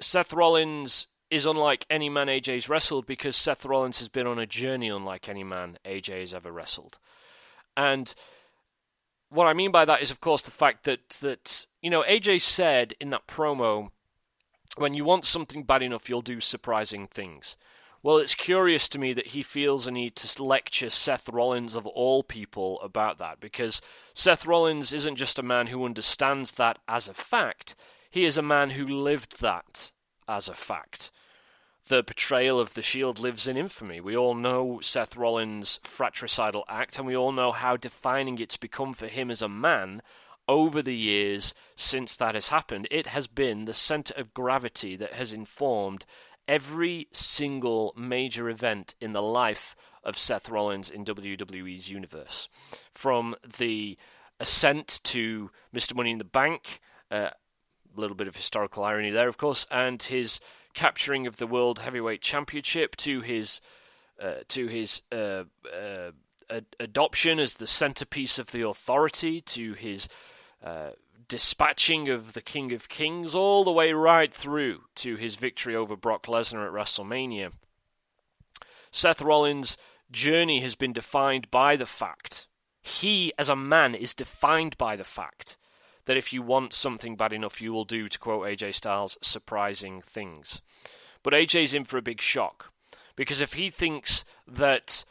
Seth 0.00 0.32
Rollins 0.32 1.08
is 1.30 1.46
unlike 1.46 1.86
any 1.88 2.10
man 2.10 2.26
AJ's 2.26 2.68
wrestled 2.68 3.06
because 3.06 3.36
Seth 3.36 3.64
Rollins 3.64 4.00
has 4.00 4.10
been 4.10 4.26
on 4.26 4.38
a 4.38 4.46
journey 4.46 4.88
unlike 4.88 5.28
any 5.28 5.44
man 5.44 5.78
AJ 5.84 6.20
has 6.20 6.34
ever 6.34 6.52
wrestled. 6.52 6.98
And 7.74 8.14
what 9.32 9.46
I 9.46 9.54
mean 9.54 9.70
by 9.70 9.84
that 9.84 10.02
is, 10.02 10.10
of 10.10 10.20
course, 10.20 10.42
the 10.42 10.50
fact 10.50 10.84
that 10.84 11.10
that 11.20 11.66
you 11.80 11.90
know 11.90 12.02
AJ 12.02 12.42
said 12.42 12.94
in 13.00 13.10
that 13.10 13.26
promo, 13.26 13.90
when 14.76 14.94
you 14.94 15.04
want 15.04 15.24
something 15.24 15.64
bad 15.64 15.82
enough, 15.82 16.08
you'll 16.08 16.22
do 16.22 16.40
surprising 16.40 17.06
things. 17.06 17.56
Well, 18.04 18.18
it's 18.18 18.34
curious 18.34 18.88
to 18.90 18.98
me 18.98 19.12
that 19.12 19.28
he 19.28 19.44
feels 19.44 19.86
a 19.86 19.92
need 19.92 20.16
to 20.16 20.42
lecture 20.42 20.90
Seth 20.90 21.28
Rollins 21.28 21.76
of 21.76 21.86
all 21.86 22.24
people 22.24 22.80
about 22.80 23.18
that 23.18 23.38
because 23.38 23.80
Seth 24.12 24.44
Rollins 24.44 24.92
isn't 24.92 25.14
just 25.14 25.38
a 25.38 25.42
man 25.42 25.68
who 25.68 25.84
understands 25.84 26.52
that 26.52 26.80
as 26.88 27.06
a 27.06 27.14
fact, 27.14 27.76
he 28.10 28.24
is 28.24 28.36
a 28.36 28.42
man 28.42 28.70
who 28.70 28.86
lived 28.88 29.40
that 29.40 29.92
as 30.26 30.48
a 30.48 30.54
fact 30.54 31.12
the 31.88 32.02
portrayal 32.04 32.60
of 32.60 32.74
the 32.74 32.82
Shield 32.82 33.18
lives 33.18 33.48
in 33.48 33.56
infamy. 33.56 34.00
We 34.00 34.16
all 34.16 34.34
know 34.34 34.80
Seth 34.80 35.16
Rollins' 35.16 35.80
fratricidal 35.82 36.64
act, 36.68 36.98
and 36.98 37.06
we 37.06 37.16
all 37.16 37.32
know 37.32 37.52
how 37.52 37.76
defining 37.76 38.38
it's 38.38 38.56
become 38.56 38.94
for 38.94 39.08
him 39.08 39.30
as 39.30 39.42
a 39.42 39.48
man 39.48 40.02
over 40.48 40.82
the 40.82 40.96
years 40.96 41.54
since 41.76 42.16
that 42.16 42.34
has 42.34 42.48
happened. 42.48 42.88
It 42.90 43.08
has 43.08 43.26
been 43.26 43.64
the 43.64 43.74
center 43.74 44.14
of 44.16 44.34
gravity 44.34 44.96
that 44.96 45.14
has 45.14 45.32
informed 45.32 46.04
every 46.48 47.08
single 47.12 47.94
major 47.96 48.48
event 48.48 48.94
in 49.00 49.12
the 49.12 49.22
life 49.22 49.76
of 50.04 50.18
Seth 50.18 50.48
Rollins 50.48 50.90
in 50.90 51.04
WWE's 51.04 51.90
universe. 51.90 52.48
From 52.94 53.36
the 53.58 53.96
ascent 54.40 55.00
to 55.04 55.50
Mr. 55.74 55.94
Money 55.94 56.10
in 56.10 56.18
the 56.18 56.24
Bank, 56.24 56.80
uh, 57.10 57.30
little 58.00 58.16
bit 58.16 58.28
of 58.28 58.36
historical 58.36 58.84
irony 58.84 59.10
there, 59.10 59.28
of 59.28 59.36
course, 59.36 59.66
and 59.70 60.02
his 60.02 60.40
capturing 60.74 61.26
of 61.26 61.36
the 61.36 61.46
World 61.46 61.80
Heavyweight 61.80 62.20
Championship 62.20 62.96
to 62.96 63.20
his 63.20 63.60
uh, 64.20 64.44
to 64.48 64.66
his 64.66 65.02
uh, 65.10 65.44
uh, 65.74 66.12
ad- 66.48 66.76
adoption 66.78 67.38
as 67.38 67.54
the 67.54 67.66
centerpiece 67.66 68.38
of 68.38 68.52
the 68.52 68.66
authority, 68.66 69.40
to 69.40 69.72
his 69.72 70.08
uh, 70.64 70.90
dispatching 71.28 72.08
of 72.08 72.34
the 72.34 72.42
King 72.42 72.72
of 72.72 72.88
Kings, 72.88 73.34
all 73.34 73.64
the 73.64 73.72
way 73.72 73.92
right 73.92 74.32
through 74.32 74.82
to 74.96 75.16
his 75.16 75.36
victory 75.36 75.74
over 75.74 75.96
Brock 75.96 76.26
Lesnar 76.26 76.66
at 76.66 76.72
WrestleMania. 76.72 77.52
Seth 78.90 79.22
Rollins' 79.22 79.76
journey 80.10 80.60
has 80.60 80.76
been 80.76 80.92
defined 80.92 81.50
by 81.50 81.74
the 81.74 81.86
fact 81.86 82.46
he, 82.82 83.32
as 83.38 83.48
a 83.48 83.56
man, 83.56 83.94
is 83.94 84.14
defined 84.14 84.76
by 84.76 84.96
the 84.96 85.04
fact 85.04 85.56
that 86.06 86.16
if 86.16 86.32
you 86.32 86.42
want 86.42 86.74
something 86.74 87.16
bad 87.16 87.32
enough, 87.32 87.60
you 87.60 87.72
will 87.72 87.84
do, 87.84 88.08
to 88.08 88.18
quote 88.18 88.46
AJ 88.46 88.74
Styles, 88.74 89.18
surprising 89.22 90.00
things. 90.00 90.60
But 91.22 91.34
AJ's 91.34 91.74
in 91.74 91.84
for 91.84 91.98
a 91.98 92.02
big 92.02 92.20
shock 92.20 92.72
because 93.16 93.40
if 93.40 93.54
he 93.54 93.70
thinks 93.70 94.24
that 94.46 95.04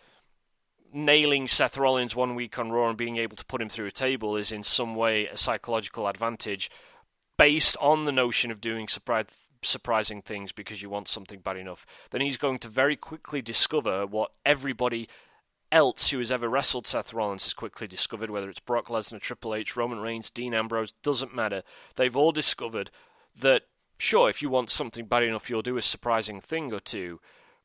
nailing 0.94 1.48
Seth 1.48 1.78
Rollins 1.78 2.16
one 2.16 2.36
week 2.36 2.60
on 2.60 2.72
Raw 2.72 2.90
and 2.90 2.98
being 2.98 3.18
able 3.18 3.38
to 3.38 3.46
put 3.46 3.62
him 3.62 3.70
through 3.70 3.88
a 3.88 3.92
table 3.92 4.36
is 4.36 4.52
in 4.52 4.64
some 4.64 4.96
way 4.96 5.28
a 5.28 5.38
psychological 5.38 6.08
advantage 6.08 6.70
based 7.38 7.78
on 7.80 8.06
the 8.06 8.12
notion 8.12 8.52
of 8.52 8.60
doing 8.60 8.88
surprise, 8.88 9.28
surprising 9.64 10.22
things 10.22 10.52
because 10.52 10.82
you 10.82 10.90
want 10.90 11.08
something 11.08 11.40
bad 11.40 11.58
enough, 11.58 11.86
then 12.12 12.22
he's 12.22 12.38
going 12.38 12.60
to 12.60 12.68
very 12.68 12.96
quickly 12.96 13.42
discover 13.42 14.06
what 14.06 14.32
everybody 14.46 15.08
else 15.72 16.10
who 16.10 16.20
has 16.20 16.32
ever 16.32 16.50
wrestled 16.50 16.86
Seth 16.86 17.14
Rollins 17.14 17.46
has 17.46 17.54
quickly 17.54 17.88
discovered, 17.88 18.30
whether 18.30 18.50
it's 18.50 18.60
Brock 18.60 18.88
Lesnar, 18.88 19.20
Triple 19.20 19.56
H, 19.56 19.76
Roman 19.76 20.00
Reigns, 20.00 20.30
Dean 20.30 20.54
Ambrose, 20.54 20.94
doesn't 21.04 21.36
matter. 21.36 21.64
They've 21.96 22.16
all 22.16 22.32
discovered 22.32 22.92
that, 23.40 23.64
sure, 23.98 24.30
if 24.30 24.42
you 24.42 24.50
want 24.50 24.70
something 24.70 25.06
bad 25.06 25.24
enough, 25.24 25.50
you'll 25.50 25.62
do 25.62 25.78
a 25.78 25.82
surprising 25.82 26.42
thing 26.42 26.74
or 26.74 26.80
two. 26.80 27.20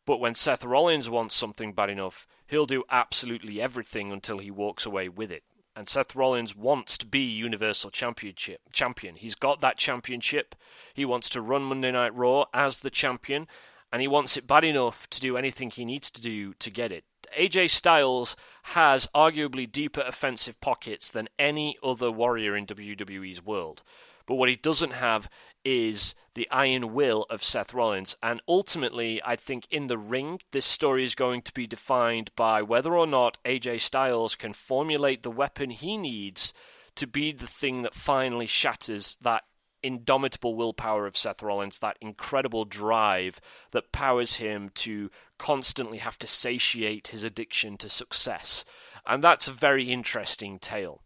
But 0.07 0.21
when 0.21 0.37
Seth 0.37 0.65
Rollins 0.65 1.11
wants 1.11 1.35
something 1.35 1.73
bad 1.73 1.91
enough, 1.91 2.27
he'll 2.47 2.67
do 2.67 2.85
absolutely 2.91 3.61
everything 3.61 4.13
until 4.13 4.39
he 4.39 4.51
walks 4.51 4.87
away 4.87 5.09
with 5.09 5.33
it. 5.33 5.43
And 5.75 5.89
Seth 5.89 6.15
Rollins 6.15 6.57
wants 6.57 6.97
to 6.99 7.07
be 7.07 7.21
Universal 7.21 7.91
Championship 7.91 8.61
champion. 8.73 9.17
He's 9.17 9.35
got 9.35 9.61
that 9.61 9.77
championship. 9.77 10.55
He 10.95 11.05
wants 11.05 11.29
to 11.31 11.43
run 11.43 11.65
Monday 11.65 11.91
Night 11.91 12.15
Raw 12.15 12.47
as 12.55 12.79
the 12.79 12.89
champion, 12.89 13.47
and 13.93 14.01
he 14.01 14.09
wants 14.09 14.37
it 14.37 14.47
bad 14.47 14.65
enough 14.65 15.09
to 15.11 15.21
do 15.21 15.37
anything 15.37 15.71
he 15.71 15.85
needs 15.85 16.11
to 16.13 16.23
do 16.23 16.55
to 16.55 16.71
get 16.71 16.93
it. 16.93 17.05
AJ 17.39 17.71
Styles 17.71 18.37
has 18.63 19.07
arguably 19.15 19.71
deeper 19.71 20.03
offensive 20.03 20.61
pockets 20.61 21.11
than 21.11 21.29
any 21.39 21.77
other 21.83 22.11
warrior 22.11 22.57
in 22.57 22.67
WWE's 22.67 23.45
world. 23.45 23.83
But 24.27 24.35
what 24.35 24.49
he 24.49 24.57
doesn't 24.57 24.93
have 24.93 25.31
is 25.65 26.15
the 26.35 26.49
iron 26.51 26.93
will 26.93 27.27
of 27.31 27.43
Seth 27.43 27.73
Rollins. 27.73 28.17
And 28.23 28.43
ultimately, 28.49 29.23
I 29.25 29.37
think 29.37 29.67
in 29.71 29.87
the 29.87 29.99
ring, 29.99 30.41
this 30.53 30.67
story 30.67 31.05
is 31.05 31.15
going 31.15 31.43
to 31.43 31.55
be 31.55 31.67
defined 31.67 32.31
by 32.37 32.63
whether 32.63 32.97
or 32.97 33.07
not 33.07 33.39
AJ 33.45 33.81
Styles 33.81 34.35
can 34.35 34.53
formulate 34.53 35.23
the 35.23 35.31
weapon 35.31 35.71
he 35.71 35.97
needs 35.97 36.53
to 36.97 37.07
be 37.07 37.33
the 37.33 37.47
thing 37.47 37.83
that 37.83 37.95
finally 37.95 38.47
shatters 38.47 39.17
that 39.21 39.45
indomitable 39.87 40.55
willpower 40.55 41.07
of 41.07 41.17
Seth 41.17 41.43
Rollins, 41.43 41.79
that 41.79 41.97
incredible 42.01 42.65
drive 42.65 43.41
that 43.71 43.93
powers 43.93 44.37
him 44.37 44.71
to 44.75 45.11
constantly 45.39 45.99
have 45.99 46.19
to 46.19 46.27
satiate 46.27 47.09
his 47.09 47.25
addiction 47.25 47.77
to 47.79 47.89
success. 47.89 48.65
And 49.07 49.23
that's 49.23 49.49
a 49.49 49.53
very 49.53 49.93
interesting 49.93 50.59
tale. 50.59 51.03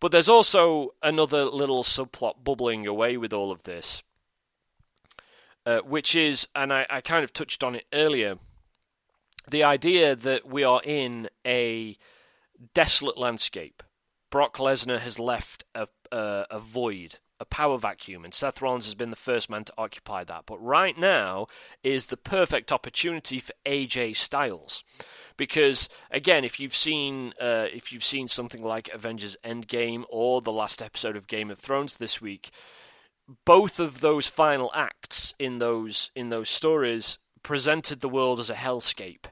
But 0.00 0.10
there's 0.12 0.28
also 0.28 0.94
another 1.02 1.44
little 1.44 1.84
subplot 1.84 2.44
bubbling 2.44 2.86
away 2.86 3.16
with 3.16 3.32
all 3.32 3.52
of 3.52 3.62
this, 3.62 4.02
uh, 5.64 5.78
which 5.78 6.14
is, 6.14 6.48
and 6.54 6.72
I, 6.72 6.86
I 6.90 7.00
kind 7.00 7.24
of 7.24 7.32
touched 7.32 7.62
on 7.62 7.76
it 7.76 7.86
earlier, 7.92 8.38
the 9.48 9.64
idea 9.64 10.16
that 10.16 10.46
we 10.46 10.64
are 10.64 10.82
in 10.84 11.28
a 11.46 11.96
desolate 12.74 13.16
landscape. 13.16 13.82
Brock 14.30 14.56
Lesnar 14.56 14.98
has 14.98 15.18
left 15.18 15.64
a, 15.74 15.86
a, 16.10 16.46
a 16.50 16.58
void 16.58 17.18
a 17.42 17.44
power 17.44 17.76
vacuum, 17.76 18.24
and 18.24 18.32
Seth 18.32 18.62
Rollins 18.62 18.86
has 18.86 18.94
been 18.94 19.10
the 19.10 19.16
first 19.16 19.50
man 19.50 19.64
to 19.64 19.72
occupy 19.76 20.24
that. 20.24 20.44
But 20.46 20.58
right 20.58 20.96
now 20.96 21.48
is 21.82 22.06
the 22.06 22.16
perfect 22.16 22.72
opportunity 22.72 23.40
for 23.40 23.52
AJ 23.66 24.16
Styles, 24.16 24.84
because 25.36 25.88
again, 26.10 26.44
if 26.44 26.60
you've 26.60 26.76
seen 26.76 27.34
uh, 27.40 27.66
if 27.72 27.92
you've 27.92 28.04
seen 28.04 28.28
something 28.28 28.62
like 28.62 28.88
Avengers 28.88 29.36
Endgame 29.44 30.04
or 30.08 30.40
the 30.40 30.52
last 30.52 30.80
episode 30.80 31.16
of 31.16 31.26
Game 31.26 31.50
of 31.50 31.58
Thrones 31.58 31.96
this 31.96 32.20
week, 32.20 32.50
both 33.44 33.80
of 33.80 34.00
those 34.00 34.26
final 34.26 34.70
acts 34.74 35.34
in 35.38 35.58
those 35.58 36.10
in 36.14 36.28
those 36.28 36.48
stories 36.48 37.18
presented 37.42 38.00
the 38.00 38.08
world 38.08 38.38
as 38.38 38.50
a 38.50 38.54
hellscape 38.54 39.26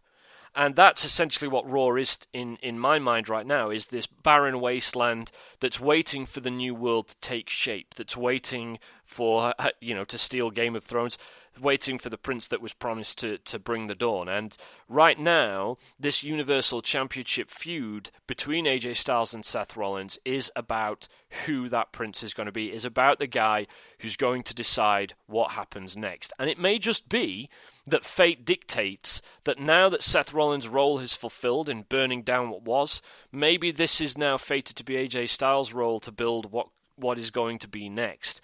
and 0.55 0.75
that's 0.77 1.05
essentially 1.05 1.49
what 1.49 1.69
Raw 1.71 1.95
is 1.95 2.19
in 2.33 2.57
in 2.63 2.79
my 2.79 2.99
mind 2.99 3.29
right 3.29 3.47
now 3.47 3.71
is 3.71 3.87
this 3.87 4.07
barren 4.07 4.61
wasteland 4.61 5.31
that's 5.61 5.81
waiting 5.81 6.27
for 6.27 6.41
the 6.41 6.51
new 6.51 6.75
world 6.75 7.09
to 7.09 7.17
take 7.21 7.49
shape 7.49 7.95
that's 7.95 8.17
waiting 8.17 8.79
for 9.05 9.55
you 9.81 9.95
know 9.95 10.05
to 10.05 10.19
steal 10.19 10.51
Game 10.51 10.77
of 10.77 10.85
Thrones 10.85 11.19
waiting 11.59 11.99
for 11.99 12.09
the 12.09 12.19
prince 12.19 12.47
that 12.47 12.61
was 12.61 12.73
promised 12.73 13.19
to, 13.19 13.39
to 13.39 13.59
bring 13.59 13.87
the 13.87 13.95
dawn. 13.95 14.29
And 14.29 14.57
right 14.89 15.19
now, 15.19 15.77
this 15.99 16.23
Universal 16.23 16.83
Championship 16.83 17.51
feud 17.51 18.11
between 18.27 18.65
AJ 18.65 18.97
Styles 18.97 19.35
and 19.35 19.45
Seth 19.45 19.77
Rollins 19.77 20.19
is 20.25 20.51
about 20.55 21.09
who 21.47 21.69
that 21.69 21.93
prince 21.93 22.23
is 22.23 22.35
going 22.35 22.47
to 22.47 22.53
be, 22.53 22.73
is 22.73 22.85
about 22.85 23.19
the 23.19 23.27
guy 23.27 23.67
who's 24.01 24.17
going 24.17 24.43
to 24.45 24.55
decide 24.55 25.15
what 25.27 25.53
happens 25.53 25.97
next. 25.97 26.33
And 26.39 26.49
it 26.49 26.59
may 26.59 26.79
just 26.79 27.09
be 27.09 27.49
that 27.87 28.05
fate 28.05 28.45
dictates 28.45 29.21
that 29.45 29.59
now 29.59 29.89
that 29.89 30.03
Seth 30.03 30.33
Rollins' 30.33 30.69
role 30.69 30.99
is 30.99 31.15
fulfilled 31.15 31.69
in 31.69 31.83
burning 31.83 32.23
down 32.23 32.51
what 32.51 32.63
was, 32.63 33.03
maybe 33.33 33.71
this 33.71 34.01
is 34.01 34.17
now 34.17 34.37
fated 34.37 34.77
to 34.77 34.85
be 34.85 34.95
AJ 34.95 35.29
Styles' 35.31 35.73
role 35.73 36.01
to 36.01 36.13
build 36.13 36.53
what 36.53 36.69
what 36.97 37.19
is 37.19 37.31
going 37.31 37.59
to 37.59 37.69
be 37.69 37.89
next. 37.89 38.43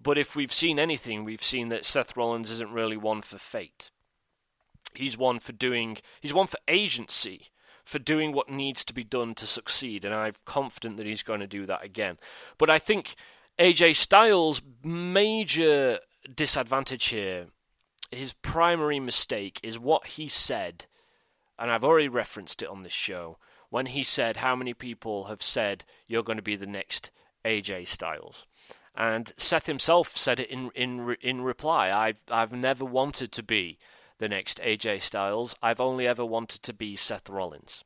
But 0.00 0.18
if 0.18 0.36
we've 0.36 0.52
seen 0.52 0.78
anything, 0.78 1.24
we've 1.24 1.42
seen 1.42 1.68
that 1.68 1.84
Seth 1.84 2.16
Rollins 2.16 2.50
isn't 2.50 2.70
really 2.70 2.96
one 2.96 3.22
for 3.22 3.38
fate. 3.38 3.90
He's 4.94 5.18
one 5.18 5.40
for 5.40 5.52
doing. 5.52 5.98
He's 6.20 6.34
one 6.34 6.46
for 6.46 6.58
agency, 6.66 7.48
for 7.84 7.98
doing 7.98 8.32
what 8.32 8.50
needs 8.50 8.84
to 8.84 8.94
be 8.94 9.04
done 9.04 9.34
to 9.36 9.46
succeed, 9.46 10.04
and 10.04 10.14
I'm 10.14 10.34
confident 10.44 10.96
that 10.96 11.06
he's 11.06 11.22
going 11.22 11.40
to 11.40 11.46
do 11.46 11.66
that 11.66 11.84
again. 11.84 12.18
But 12.58 12.70
I 12.70 12.78
think 12.78 13.14
AJ 13.58 13.96
Styles' 13.96 14.62
major 14.82 16.00
disadvantage 16.34 17.06
here, 17.06 17.46
his 18.10 18.34
primary 18.34 19.00
mistake, 19.00 19.60
is 19.62 19.78
what 19.78 20.06
he 20.06 20.28
said, 20.28 20.86
and 21.58 21.70
I've 21.70 21.84
already 21.84 22.08
referenced 22.08 22.62
it 22.62 22.68
on 22.68 22.82
this 22.82 22.92
show 22.92 23.38
when 23.70 23.86
he 23.86 24.02
said 24.02 24.38
how 24.38 24.54
many 24.56 24.74
people 24.74 25.24
have 25.24 25.42
said 25.42 25.84
you're 26.06 26.22
going 26.22 26.38
to 26.38 26.42
be 26.42 26.56
the 26.56 26.66
next 26.66 27.10
AJ 27.44 27.86
Styles. 27.88 28.46
And 28.98 29.32
Seth 29.36 29.66
himself 29.66 30.16
said 30.16 30.40
it 30.40 30.50
in 30.50 30.70
in 30.74 31.16
in 31.20 31.42
reply. 31.42 31.92
I've 31.92 32.18
I've 32.28 32.52
never 32.52 32.84
wanted 32.84 33.30
to 33.30 33.44
be 33.44 33.78
the 34.18 34.28
next 34.28 34.58
AJ 34.58 35.02
Styles. 35.02 35.54
I've 35.62 35.80
only 35.80 36.08
ever 36.08 36.26
wanted 36.26 36.64
to 36.64 36.72
be 36.72 36.96
Seth 36.96 37.28
Rollins. 37.28 37.84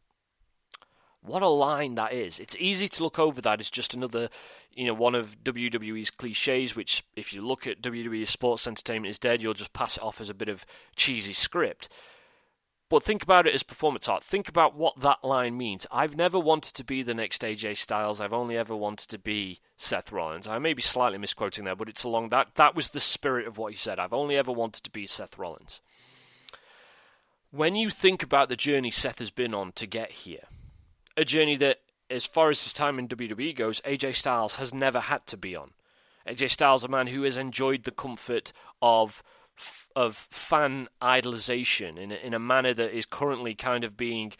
What 1.20 1.42
a 1.42 1.48
line 1.48 1.96
that 1.96 2.14
is. 2.14 2.40
It's 2.40 2.56
easy 2.58 2.88
to 2.88 3.04
look 3.04 3.18
over 3.18 3.42
that 3.42 3.60
as 3.60 3.68
just 3.68 3.92
another, 3.92 4.30
you 4.72 4.86
know, 4.86 4.94
one 4.94 5.14
of 5.14 5.36
WWE's 5.44 6.10
cliches, 6.10 6.74
which 6.74 7.04
if 7.14 7.32
you 7.32 7.42
look 7.42 7.66
at 7.66 7.82
WWE 7.82 8.26
Sports 8.26 8.66
Entertainment 8.66 9.10
is 9.10 9.20
Dead, 9.20 9.40
you'll 9.42 9.54
just 9.54 9.74
pass 9.74 9.98
it 9.98 10.02
off 10.02 10.20
as 10.20 10.30
a 10.30 10.34
bit 10.34 10.48
of 10.48 10.64
cheesy 10.96 11.34
script. 11.34 11.90
But 12.92 13.04
think 13.04 13.22
about 13.22 13.46
it 13.46 13.54
as 13.54 13.62
performance 13.62 14.06
art. 14.06 14.22
Think 14.22 14.50
about 14.50 14.76
what 14.76 15.00
that 15.00 15.24
line 15.24 15.56
means. 15.56 15.86
I've 15.90 16.14
never 16.14 16.38
wanted 16.38 16.74
to 16.74 16.84
be 16.84 17.02
the 17.02 17.14
next 17.14 17.40
AJ 17.40 17.78
Styles. 17.78 18.20
I've 18.20 18.34
only 18.34 18.54
ever 18.54 18.76
wanted 18.76 19.08
to 19.08 19.18
be 19.18 19.60
Seth 19.78 20.12
Rollins. 20.12 20.46
I 20.46 20.58
may 20.58 20.74
be 20.74 20.82
slightly 20.82 21.16
misquoting 21.16 21.64
there, 21.64 21.74
but 21.74 21.88
it's 21.88 22.04
along 22.04 22.28
that. 22.28 22.48
That 22.56 22.74
was 22.74 22.90
the 22.90 23.00
spirit 23.00 23.46
of 23.46 23.56
what 23.56 23.72
he 23.72 23.78
said. 23.78 23.98
I've 23.98 24.12
only 24.12 24.36
ever 24.36 24.52
wanted 24.52 24.84
to 24.84 24.90
be 24.90 25.06
Seth 25.06 25.38
Rollins. 25.38 25.80
When 27.50 27.76
you 27.76 27.88
think 27.88 28.22
about 28.22 28.50
the 28.50 28.56
journey 28.56 28.90
Seth 28.90 29.20
has 29.20 29.30
been 29.30 29.54
on 29.54 29.72
to 29.72 29.86
get 29.86 30.12
here, 30.12 30.44
a 31.16 31.24
journey 31.24 31.56
that, 31.56 31.78
as 32.10 32.26
far 32.26 32.50
as 32.50 32.62
his 32.62 32.74
time 32.74 32.98
in 32.98 33.08
WWE 33.08 33.56
goes, 33.56 33.80
AJ 33.86 34.16
Styles 34.16 34.56
has 34.56 34.74
never 34.74 35.00
had 35.00 35.26
to 35.28 35.38
be 35.38 35.56
on. 35.56 35.70
AJ 36.28 36.50
Styles, 36.50 36.84
a 36.84 36.88
man 36.88 37.06
who 37.06 37.22
has 37.22 37.38
enjoyed 37.38 37.84
the 37.84 37.90
comfort 37.90 38.52
of 38.82 39.22
of 39.94 40.16
fan 40.16 40.88
idolization 41.00 41.98
in 41.98 42.12
a, 42.12 42.14
in 42.16 42.34
a 42.34 42.38
manner 42.38 42.72
that 42.74 42.96
is 42.96 43.06
currently 43.06 43.54
kind 43.54 43.84
of 43.84 43.96
being 43.96 44.32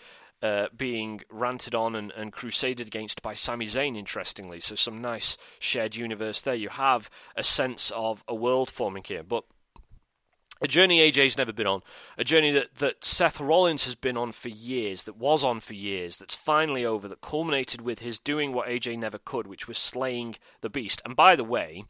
uh, 0.42 0.66
being 0.76 1.20
ranted 1.30 1.72
on 1.72 1.94
and, 1.94 2.10
and, 2.16 2.32
crusaded 2.32 2.88
against 2.88 3.22
by 3.22 3.32
Sami 3.32 3.66
Zayn, 3.66 3.96
interestingly. 3.96 4.58
So, 4.58 4.74
some 4.74 5.00
nice 5.00 5.36
shared 5.60 5.94
universe 5.94 6.42
there. 6.42 6.56
You 6.56 6.68
have 6.68 7.08
a 7.36 7.44
sense 7.44 7.92
of 7.94 8.24
a 8.26 8.34
world 8.34 8.68
forming 8.68 9.04
here. 9.06 9.22
But 9.22 9.44
a 10.62 10.68
journey 10.68 10.98
AJ's 10.98 11.36
never 11.36 11.52
been 11.52 11.66
on, 11.66 11.82
a 12.16 12.24
journey 12.24 12.52
that, 12.52 12.76
that 12.76 13.04
Seth 13.04 13.40
Rollins 13.40 13.84
has 13.84 13.96
been 13.96 14.16
on 14.16 14.30
for 14.30 14.48
years, 14.48 15.04
that 15.04 15.16
was 15.16 15.42
on 15.42 15.58
for 15.58 15.74
years, 15.74 16.16
that's 16.16 16.36
finally 16.36 16.84
over, 16.84 17.08
that 17.08 17.20
culminated 17.20 17.80
with 17.80 17.98
his 17.98 18.18
doing 18.20 18.52
what 18.52 18.68
AJ 18.68 18.98
never 18.98 19.18
could, 19.18 19.48
which 19.48 19.66
was 19.66 19.76
slaying 19.76 20.36
the 20.60 20.70
beast. 20.70 21.02
And 21.04 21.16
by 21.16 21.34
the 21.34 21.44
way, 21.44 21.84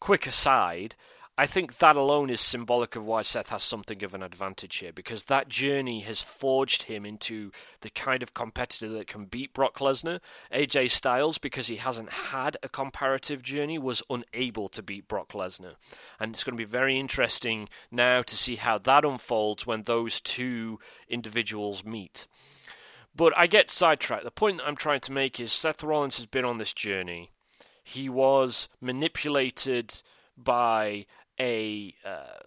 quick 0.00 0.26
aside, 0.26 0.96
I 1.36 1.46
think 1.46 1.78
that 1.78 1.96
alone 1.96 2.30
is 2.30 2.40
symbolic 2.40 2.94
of 2.94 3.04
why 3.04 3.22
Seth 3.22 3.48
has 3.48 3.64
something 3.64 4.04
of 4.04 4.14
an 4.14 4.22
advantage 4.22 4.76
here, 4.76 4.92
because 4.92 5.24
that 5.24 5.48
journey 5.48 6.00
has 6.00 6.22
forged 6.22 6.84
him 6.84 7.04
into 7.04 7.50
the 7.80 7.90
kind 7.90 8.22
of 8.22 8.34
competitor 8.34 8.88
that 8.90 9.08
can 9.08 9.24
beat 9.24 9.52
Brock 9.52 9.78
Lesnar. 9.78 10.20
AJ 10.52 10.90
Styles, 10.90 11.38
because 11.38 11.66
he 11.66 11.76
hasn't 11.76 12.10
had 12.10 12.56
a 12.62 12.68
comparative 12.68 13.42
journey, 13.42 13.78
was 13.78 14.00
unable 14.08 14.68
to 14.68 14.82
beat 14.82 15.08
Brock 15.08 15.32
Lesnar. 15.32 15.74
And 16.20 16.32
it's 16.32 16.44
going 16.44 16.56
to 16.56 16.64
be 16.64 16.70
very 16.70 17.00
interesting 17.00 17.68
now 17.90 18.22
to 18.22 18.36
see 18.36 18.54
how 18.54 18.78
that 18.78 19.04
unfolds 19.04 19.66
when 19.66 19.82
those 19.82 20.20
two 20.20 20.78
individuals 21.08 21.84
meet. 21.84 22.28
But 23.16 23.36
I 23.36 23.48
get 23.48 23.72
sidetracked. 23.72 24.22
The 24.22 24.30
point 24.30 24.58
that 24.58 24.68
I'm 24.68 24.76
trying 24.76 25.00
to 25.00 25.12
make 25.12 25.40
is 25.40 25.52
Seth 25.52 25.82
Rollins 25.82 26.18
has 26.18 26.26
been 26.26 26.44
on 26.44 26.58
this 26.58 26.72
journey. 26.72 27.32
He 27.82 28.08
was 28.08 28.68
manipulated 28.80 30.00
by 30.36 31.06
a 31.38 31.94
uh, 32.04 32.42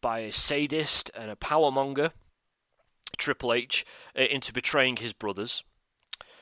by 0.00 0.20
a 0.20 0.32
sadist 0.32 1.10
and 1.14 1.30
a 1.30 1.36
powermonger, 1.36 2.12
Triple 3.16 3.52
H, 3.52 3.84
uh, 4.18 4.22
into 4.22 4.52
betraying 4.52 4.96
his 4.96 5.12
brothers. 5.12 5.64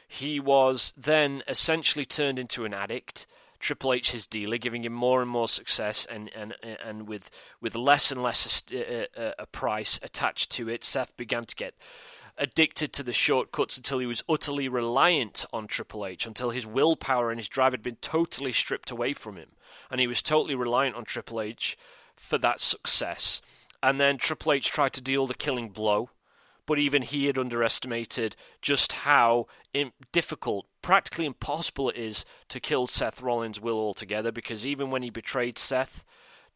He 0.09 0.39
was 0.41 0.93
then 0.97 1.43
essentially 1.49 2.05
turned 2.05 2.39
into 2.39 2.65
an 2.65 2.75
addict. 2.75 3.27
Triple 3.59 3.95
H, 3.95 4.11
his 4.11 4.27
dealer, 4.27 4.59
giving 4.59 4.85
him 4.85 4.93
more 4.93 5.23
and 5.23 5.31
more 5.31 5.49
success, 5.49 6.07
and 6.07 6.31
and 6.35 6.55
and 6.63 7.09
with 7.09 7.31
with 7.61 7.75
less 7.75 8.11
and 8.11 8.23
less 8.23 8.63
a, 8.71 9.07
a, 9.17 9.35
a 9.41 9.47
price 9.47 9.99
attached 10.03 10.51
to 10.53 10.69
it. 10.69 10.85
Seth 10.85 11.17
began 11.17 11.47
to 11.47 11.57
get 11.57 11.75
addicted 12.37 12.93
to 12.93 13.03
the 13.03 13.13
shortcuts 13.13 13.77
until 13.77 14.01
he 14.01 14.07
was 14.07 14.25
utterly 14.29 14.69
reliant 14.69 15.47
on 15.53 15.67
Triple 15.67 16.05
H, 16.05 16.27
until 16.27 16.51
his 16.51 16.67
willpower 16.67 17.31
and 17.31 17.39
his 17.39 17.49
drive 17.49 17.73
had 17.73 17.83
been 17.83 17.97
totally 17.97 18.53
stripped 18.53 18.91
away 18.91 19.15
from 19.15 19.37
him 19.37 19.51
and 19.95 20.01
he 20.01 20.09
was 20.09 20.23
totally 20.23 20.57
reliant 20.57 20.97
on 20.97 21.05
Triple 21.05 21.41
H 21.41 21.79
for 22.17 22.37
that 22.39 22.61
success. 22.61 23.41
And 23.81 24.01
then 24.01 24.19
Triple 24.19 24.51
H 24.51 24.69
tried 24.73 24.93
to 24.95 25.01
deal 25.01 25.29
the 25.29 25.35
killing 25.35 25.69
blow, 25.69 26.11
but 26.67 26.81
even 26.81 27.03
he 27.03 27.27
had 27.27 27.39
underestimated 27.39 28.35
just 28.61 28.93
how 28.93 29.47
difficult, 30.11 30.67
practically 30.83 31.27
impossible 31.27 31.91
it 31.91 31.97
is 31.97 32.25
to 32.49 32.59
kill 32.59 32.89
Seth 32.89 33.23
Rollins' 33.23 33.61
will 33.61 33.79
altogether. 33.79 34.33
Because 34.33 34.67
even 34.67 34.91
when 34.91 35.05
he 35.05 35.11
betrayed 35.11 35.61
Seth 35.61 36.05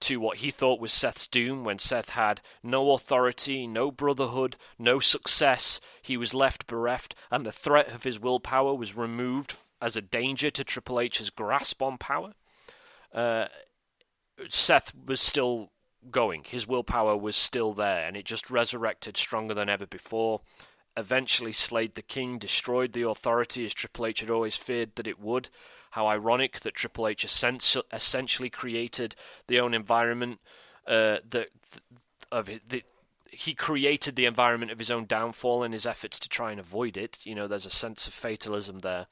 to 0.00 0.18
what 0.18 0.38
he 0.38 0.50
thought 0.50 0.80
was 0.80 0.92
Seth's 0.92 1.28
doom 1.28 1.62
when 1.62 1.78
Seth 1.78 2.08
had 2.08 2.40
no 2.64 2.90
authority, 2.90 3.68
no 3.68 3.92
brotherhood, 3.92 4.56
no 4.80 4.98
success. 4.98 5.80
He 6.02 6.16
was 6.16 6.34
left 6.34 6.66
bereft, 6.66 7.14
and 7.30 7.46
the 7.46 7.52
threat 7.52 7.92
of 7.94 8.02
his 8.02 8.18
willpower 8.18 8.74
was 8.74 8.96
removed 8.96 9.54
as 9.80 9.96
a 9.96 10.02
danger 10.02 10.50
to 10.50 10.64
Triple 10.64 10.98
H's 10.98 11.30
grasp 11.30 11.80
on 11.80 11.98
power. 11.98 12.32
Uh, 13.12 13.46
Seth 14.48 14.92
was 15.06 15.20
still 15.20 15.70
going. 16.10 16.44
His 16.44 16.66
willpower 16.66 17.16
was 17.16 17.36
still 17.36 17.72
there, 17.74 18.06
and 18.06 18.16
it 18.16 18.24
just 18.24 18.50
resurrected 18.50 19.16
stronger 19.16 19.54
than 19.54 19.68
ever 19.68 19.86
before. 19.86 20.42
Eventually 20.96 21.52
slayed 21.52 21.94
the 21.94 22.02
king, 22.02 22.38
destroyed 22.38 22.92
the 22.92 23.08
authority 23.08 23.64
as 23.64 23.74
Triple 23.74 24.06
H 24.06 24.20
had 24.20 24.30
always 24.30 24.56
feared 24.56 24.96
that 24.96 25.06
it 25.06 25.20
would. 25.20 25.48
How 25.92 26.06
ironic 26.06 26.60
that 26.60 26.74
Triple 26.74 27.08
H 27.08 27.24
essentially 27.24 28.50
created 28.50 29.14
the 29.46 29.60
own 29.60 29.74
environment 29.74 30.40
uh, 30.86 31.18
that 31.30 31.48
of. 32.30 32.46
The, 32.46 32.82
he 33.30 33.54
created 33.54 34.16
the 34.16 34.24
environment 34.24 34.72
of 34.72 34.78
his 34.78 34.90
own 34.90 35.04
downfall 35.04 35.62
in 35.62 35.72
his 35.72 35.86
efforts 35.86 36.18
to 36.18 36.28
try 36.28 36.50
and 36.50 36.58
avoid 36.58 36.96
it. 36.96 37.20
You 37.24 37.34
know, 37.34 37.46
there's 37.46 37.66
a 37.66 37.70
sense 37.70 38.06
of 38.06 38.14
fatalism 38.14 38.80
there. 38.80 39.06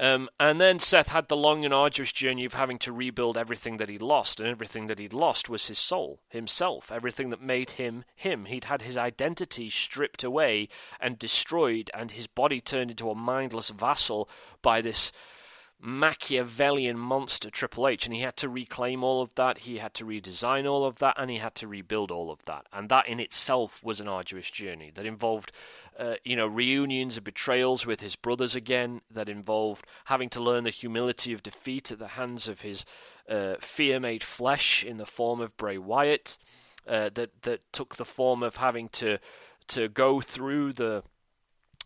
Um, 0.00 0.30
and 0.40 0.58
then 0.58 0.80
Seth 0.80 1.08
had 1.08 1.28
the 1.28 1.36
long 1.36 1.62
and 1.62 1.74
arduous 1.74 2.10
journey 2.10 2.46
of 2.46 2.54
having 2.54 2.78
to 2.78 2.92
rebuild 2.92 3.36
everything 3.36 3.76
that 3.76 3.90
he'd 3.90 4.00
lost, 4.00 4.40
and 4.40 4.48
everything 4.48 4.86
that 4.86 4.98
he'd 4.98 5.12
lost 5.12 5.50
was 5.50 5.66
his 5.66 5.78
soul, 5.78 6.20
himself, 6.30 6.90
everything 6.90 7.28
that 7.28 7.42
made 7.42 7.72
him 7.72 8.04
him. 8.16 8.46
He'd 8.46 8.64
had 8.64 8.80
his 8.80 8.96
identity 8.96 9.68
stripped 9.68 10.24
away 10.24 10.70
and 11.00 11.18
destroyed, 11.18 11.90
and 11.92 12.12
his 12.12 12.26
body 12.26 12.62
turned 12.62 12.90
into 12.90 13.10
a 13.10 13.14
mindless 13.14 13.68
vassal 13.68 14.26
by 14.62 14.80
this 14.80 15.12
Machiavellian 15.82 16.98
monster 16.98 17.50
Triple 17.50 17.88
H, 17.88 18.06
and 18.06 18.14
he 18.14 18.20
had 18.20 18.36
to 18.38 18.48
reclaim 18.48 19.02
all 19.02 19.22
of 19.22 19.34
that, 19.36 19.58
he 19.58 19.78
had 19.78 19.94
to 19.94 20.04
redesign 20.04 20.70
all 20.70 20.84
of 20.84 20.98
that, 20.98 21.16
and 21.18 21.30
he 21.30 21.38
had 21.38 21.54
to 21.56 21.68
rebuild 21.68 22.10
all 22.10 22.30
of 22.30 22.44
that. 22.44 22.66
And 22.72 22.88
that 22.90 23.08
in 23.08 23.18
itself 23.18 23.82
was 23.82 24.00
an 24.00 24.08
arduous 24.08 24.50
journey 24.50 24.90
that 24.94 25.06
involved, 25.06 25.52
uh, 25.98 26.16
you 26.24 26.36
know, 26.36 26.46
reunions 26.46 27.16
and 27.16 27.24
betrayals 27.24 27.86
with 27.86 28.00
his 28.00 28.14
brothers 28.16 28.54
again, 28.54 29.00
that 29.10 29.28
involved 29.28 29.86
having 30.04 30.28
to 30.30 30.42
learn 30.42 30.64
the 30.64 30.70
humility 30.70 31.32
of 31.32 31.42
defeat 31.42 31.90
at 31.90 31.98
the 31.98 32.08
hands 32.08 32.46
of 32.46 32.60
his 32.60 32.84
uh, 33.28 33.54
fear 33.58 33.98
made 33.98 34.22
flesh 34.22 34.84
in 34.84 34.98
the 34.98 35.06
form 35.06 35.40
of 35.40 35.56
Bray 35.56 35.78
Wyatt, 35.78 36.36
uh, 36.86 37.10
that, 37.14 37.42
that 37.42 37.72
took 37.72 37.96
the 37.96 38.04
form 38.04 38.42
of 38.42 38.56
having 38.56 38.88
to, 38.90 39.18
to 39.68 39.88
go 39.88 40.20
through 40.20 40.74
the 40.74 41.02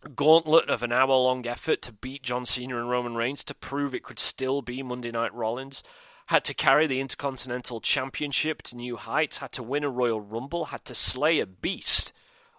gauntlet 0.09 0.69
of 0.69 0.83
an 0.83 0.91
hour 0.91 1.07
long 1.07 1.45
effort 1.47 1.81
to 1.83 1.91
beat 1.91 2.23
John 2.23 2.45
Cena 2.45 2.77
and 2.77 2.89
Roman 2.89 3.15
Reigns 3.15 3.43
to 3.45 3.55
prove 3.55 3.93
it 3.93 4.03
could 4.03 4.19
still 4.19 4.61
be 4.61 4.83
Monday 4.83 5.11
Night 5.11 5.33
Rollins. 5.33 5.83
Had 6.27 6.43
to 6.45 6.53
carry 6.53 6.87
the 6.87 6.99
Intercontinental 6.99 7.81
Championship 7.81 8.61
to 8.63 8.75
new 8.75 8.97
heights, 8.97 9.39
had 9.39 9.51
to 9.53 9.63
win 9.63 9.83
a 9.83 9.89
Royal 9.89 10.21
Rumble, 10.21 10.65
had 10.65 10.85
to 10.85 10.95
slay 10.95 11.39
a 11.39 11.45
beast. 11.45 12.13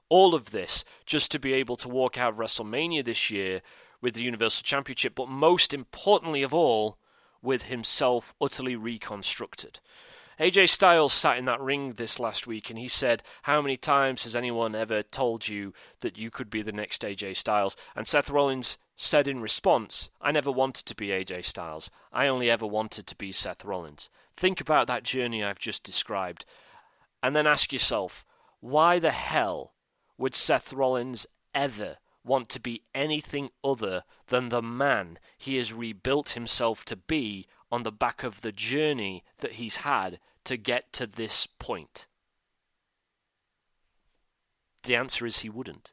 All 0.08 0.34
of 0.34 0.50
this 0.50 0.84
just 1.04 1.32
to 1.32 1.38
be 1.38 1.52
able 1.52 1.76
to 1.78 1.88
walk 1.88 2.16
out 2.16 2.34
of 2.34 2.38
WrestleMania 2.38 3.04
this 3.04 3.30
year 3.30 3.62
with 4.00 4.14
the 4.14 4.22
Universal 4.22 4.62
Championship, 4.62 5.14
but 5.16 5.28
most 5.28 5.74
importantly 5.74 6.42
of 6.42 6.54
all, 6.54 6.96
with 7.42 7.64
himself 7.64 8.34
utterly 8.40 8.76
reconstructed. 8.76 9.80
AJ 10.38 10.68
Styles 10.68 11.14
sat 11.14 11.38
in 11.38 11.46
that 11.46 11.62
ring 11.62 11.94
this 11.94 12.20
last 12.20 12.46
week 12.46 12.68
and 12.68 12.78
he 12.78 12.88
said, 12.88 13.22
How 13.44 13.62
many 13.62 13.78
times 13.78 14.24
has 14.24 14.36
anyone 14.36 14.74
ever 14.74 15.02
told 15.02 15.48
you 15.48 15.72
that 16.00 16.18
you 16.18 16.30
could 16.30 16.50
be 16.50 16.60
the 16.60 16.72
next 16.72 17.00
AJ 17.00 17.36
Styles? 17.38 17.74
And 17.94 18.06
Seth 18.06 18.28
Rollins 18.28 18.76
said 18.96 19.28
in 19.28 19.40
response, 19.40 20.10
I 20.20 20.32
never 20.32 20.52
wanted 20.52 20.84
to 20.86 20.94
be 20.94 21.08
AJ 21.08 21.46
Styles. 21.46 21.90
I 22.12 22.26
only 22.26 22.50
ever 22.50 22.66
wanted 22.66 23.06
to 23.06 23.16
be 23.16 23.32
Seth 23.32 23.64
Rollins. 23.64 24.10
Think 24.36 24.60
about 24.60 24.86
that 24.88 25.04
journey 25.04 25.42
I've 25.42 25.58
just 25.58 25.82
described. 25.82 26.44
And 27.22 27.34
then 27.34 27.46
ask 27.46 27.72
yourself, 27.72 28.26
why 28.60 28.98
the 28.98 29.12
hell 29.12 29.72
would 30.18 30.34
Seth 30.34 30.70
Rollins 30.70 31.26
ever 31.54 31.96
want 32.22 32.50
to 32.50 32.60
be 32.60 32.82
anything 32.94 33.48
other 33.64 34.04
than 34.26 34.50
the 34.50 34.60
man 34.60 35.18
he 35.38 35.56
has 35.56 35.72
rebuilt 35.72 36.30
himself 36.30 36.84
to 36.84 36.96
be 36.96 37.46
on 37.70 37.84
the 37.84 37.92
back 37.92 38.22
of 38.22 38.42
the 38.42 38.52
journey 38.52 39.24
that 39.38 39.52
he's 39.52 39.76
had 39.76 40.18
to 40.46 40.56
get 40.56 40.92
to 40.94 41.06
this 41.06 41.46
point? 41.46 42.06
The 44.84 44.96
answer 44.96 45.26
is 45.26 45.40
he 45.40 45.48
wouldn't. 45.48 45.92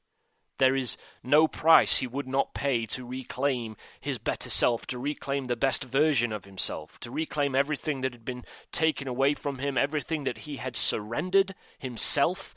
There 0.59 0.75
is 0.75 0.97
no 1.23 1.47
price 1.47 1.97
he 1.97 2.07
would 2.07 2.27
not 2.27 2.53
pay 2.53 2.85
to 2.87 3.05
reclaim 3.05 3.75
his 3.99 4.19
better 4.19 4.49
self, 4.49 4.85
to 4.87 4.99
reclaim 4.99 5.45
the 5.45 5.55
best 5.55 5.83
version 5.83 6.31
of 6.31 6.45
himself, 6.45 6.99
to 7.01 7.11
reclaim 7.11 7.55
everything 7.55 8.01
that 8.01 8.13
had 8.13 8.23
been 8.23 8.45
taken 8.71 9.07
away 9.07 9.33
from 9.33 9.57
him, 9.59 9.77
everything 9.77 10.23
that 10.25 10.39
he 10.39 10.57
had 10.57 10.77
surrendered 10.77 11.55
himself. 11.79 12.53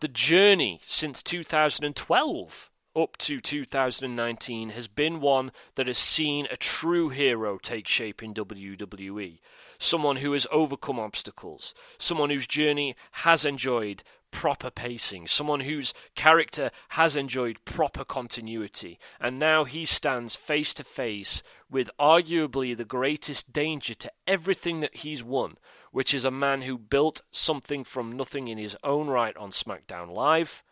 The 0.00 0.08
journey 0.08 0.80
since 0.84 1.22
2012 1.22 2.70
up 2.96 3.16
to 3.18 3.40
2019 3.40 4.70
has 4.70 4.88
been 4.88 5.20
one 5.20 5.52
that 5.76 5.86
has 5.86 5.98
seen 5.98 6.48
a 6.50 6.56
true 6.56 7.10
hero 7.10 7.58
take 7.58 7.86
shape 7.86 8.22
in 8.22 8.34
WWE. 8.34 9.38
Someone 9.78 10.16
who 10.16 10.32
has 10.32 10.46
overcome 10.50 10.98
obstacles, 10.98 11.74
someone 11.98 12.30
whose 12.30 12.46
journey 12.46 12.96
has 13.12 13.44
enjoyed 13.44 14.02
proper 14.30 14.70
pacing, 14.70 15.26
someone 15.26 15.60
whose 15.60 15.94
character 16.14 16.70
has 16.90 17.16
enjoyed 17.16 17.64
proper 17.64 18.04
continuity, 18.04 18.98
and 19.20 19.38
now 19.38 19.64
he 19.64 19.84
stands 19.84 20.36
face 20.36 20.74
to 20.74 20.84
face 20.84 21.42
with 21.70 21.90
arguably 21.98 22.76
the 22.76 22.84
greatest 22.84 23.52
danger 23.52 23.94
to 23.94 24.12
everything 24.26 24.80
that 24.80 24.96
he's 24.96 25.22
won, 25.22 25.56
which 25.92 26.12
is 26.12 26.24
a 26.24 26.30
man 26.30 26.62
who 26.62 26.76
built 26.76 27.22
something 27.30 27.84
from 27.84 28.16
nothing 28.16 28.48
in 28.48 28.58
his 28.58 28.76
own 28.82 29.08
right 29.08 29.36
on 29.36 29.50
SmackDown 29.50 30.12
Live 30.12 30.62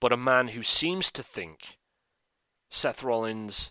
but 0.00 0.12
a 0.12 0.16
man 0.16 0.48
who 0.48 0.62
seems 0.62 1.10
to 1.12 1.22
think 1.22 1.78
Seth 2.70 3.02
Rollins 3.02 3.70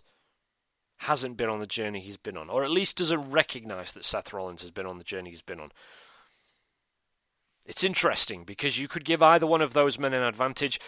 hasn't 1.00 1.38
been 1.38 1.48
on 1.48 1.60
the 1.60 1.66
journey 1.66 2.00
he's 2.00 2.18
been 2.18 2.36
on, 2.36 2.50
or 2.50 2.62
at 2.62 2.70
least 2.70 2.98
doesn't 2.98 3.30
recognize 3.30 3.94
that 3.94 4.04
Seth 4.04 4.34
Rollins 4.34 4.60
has 4.60 4.70
been 4.70 4.84
on 4.84 4.98
the 4.98 5.04
journey 5.04 5.30
he's 5.30 5.40
been 5.40 5.58
on. 5.58 5.72
It's 7.64 7.82
interesting 7.82 8.44
because 8.44 8.78
you 8.78 8.86
could 8.86 9.06
give 9.06 9.22
either 9.22 9.46
one 9.46 9.62
of 9.62 9.72
those 9.72 9.98
men 9.98 10.12
an 10.12 10.22
advantage 10.22 10.78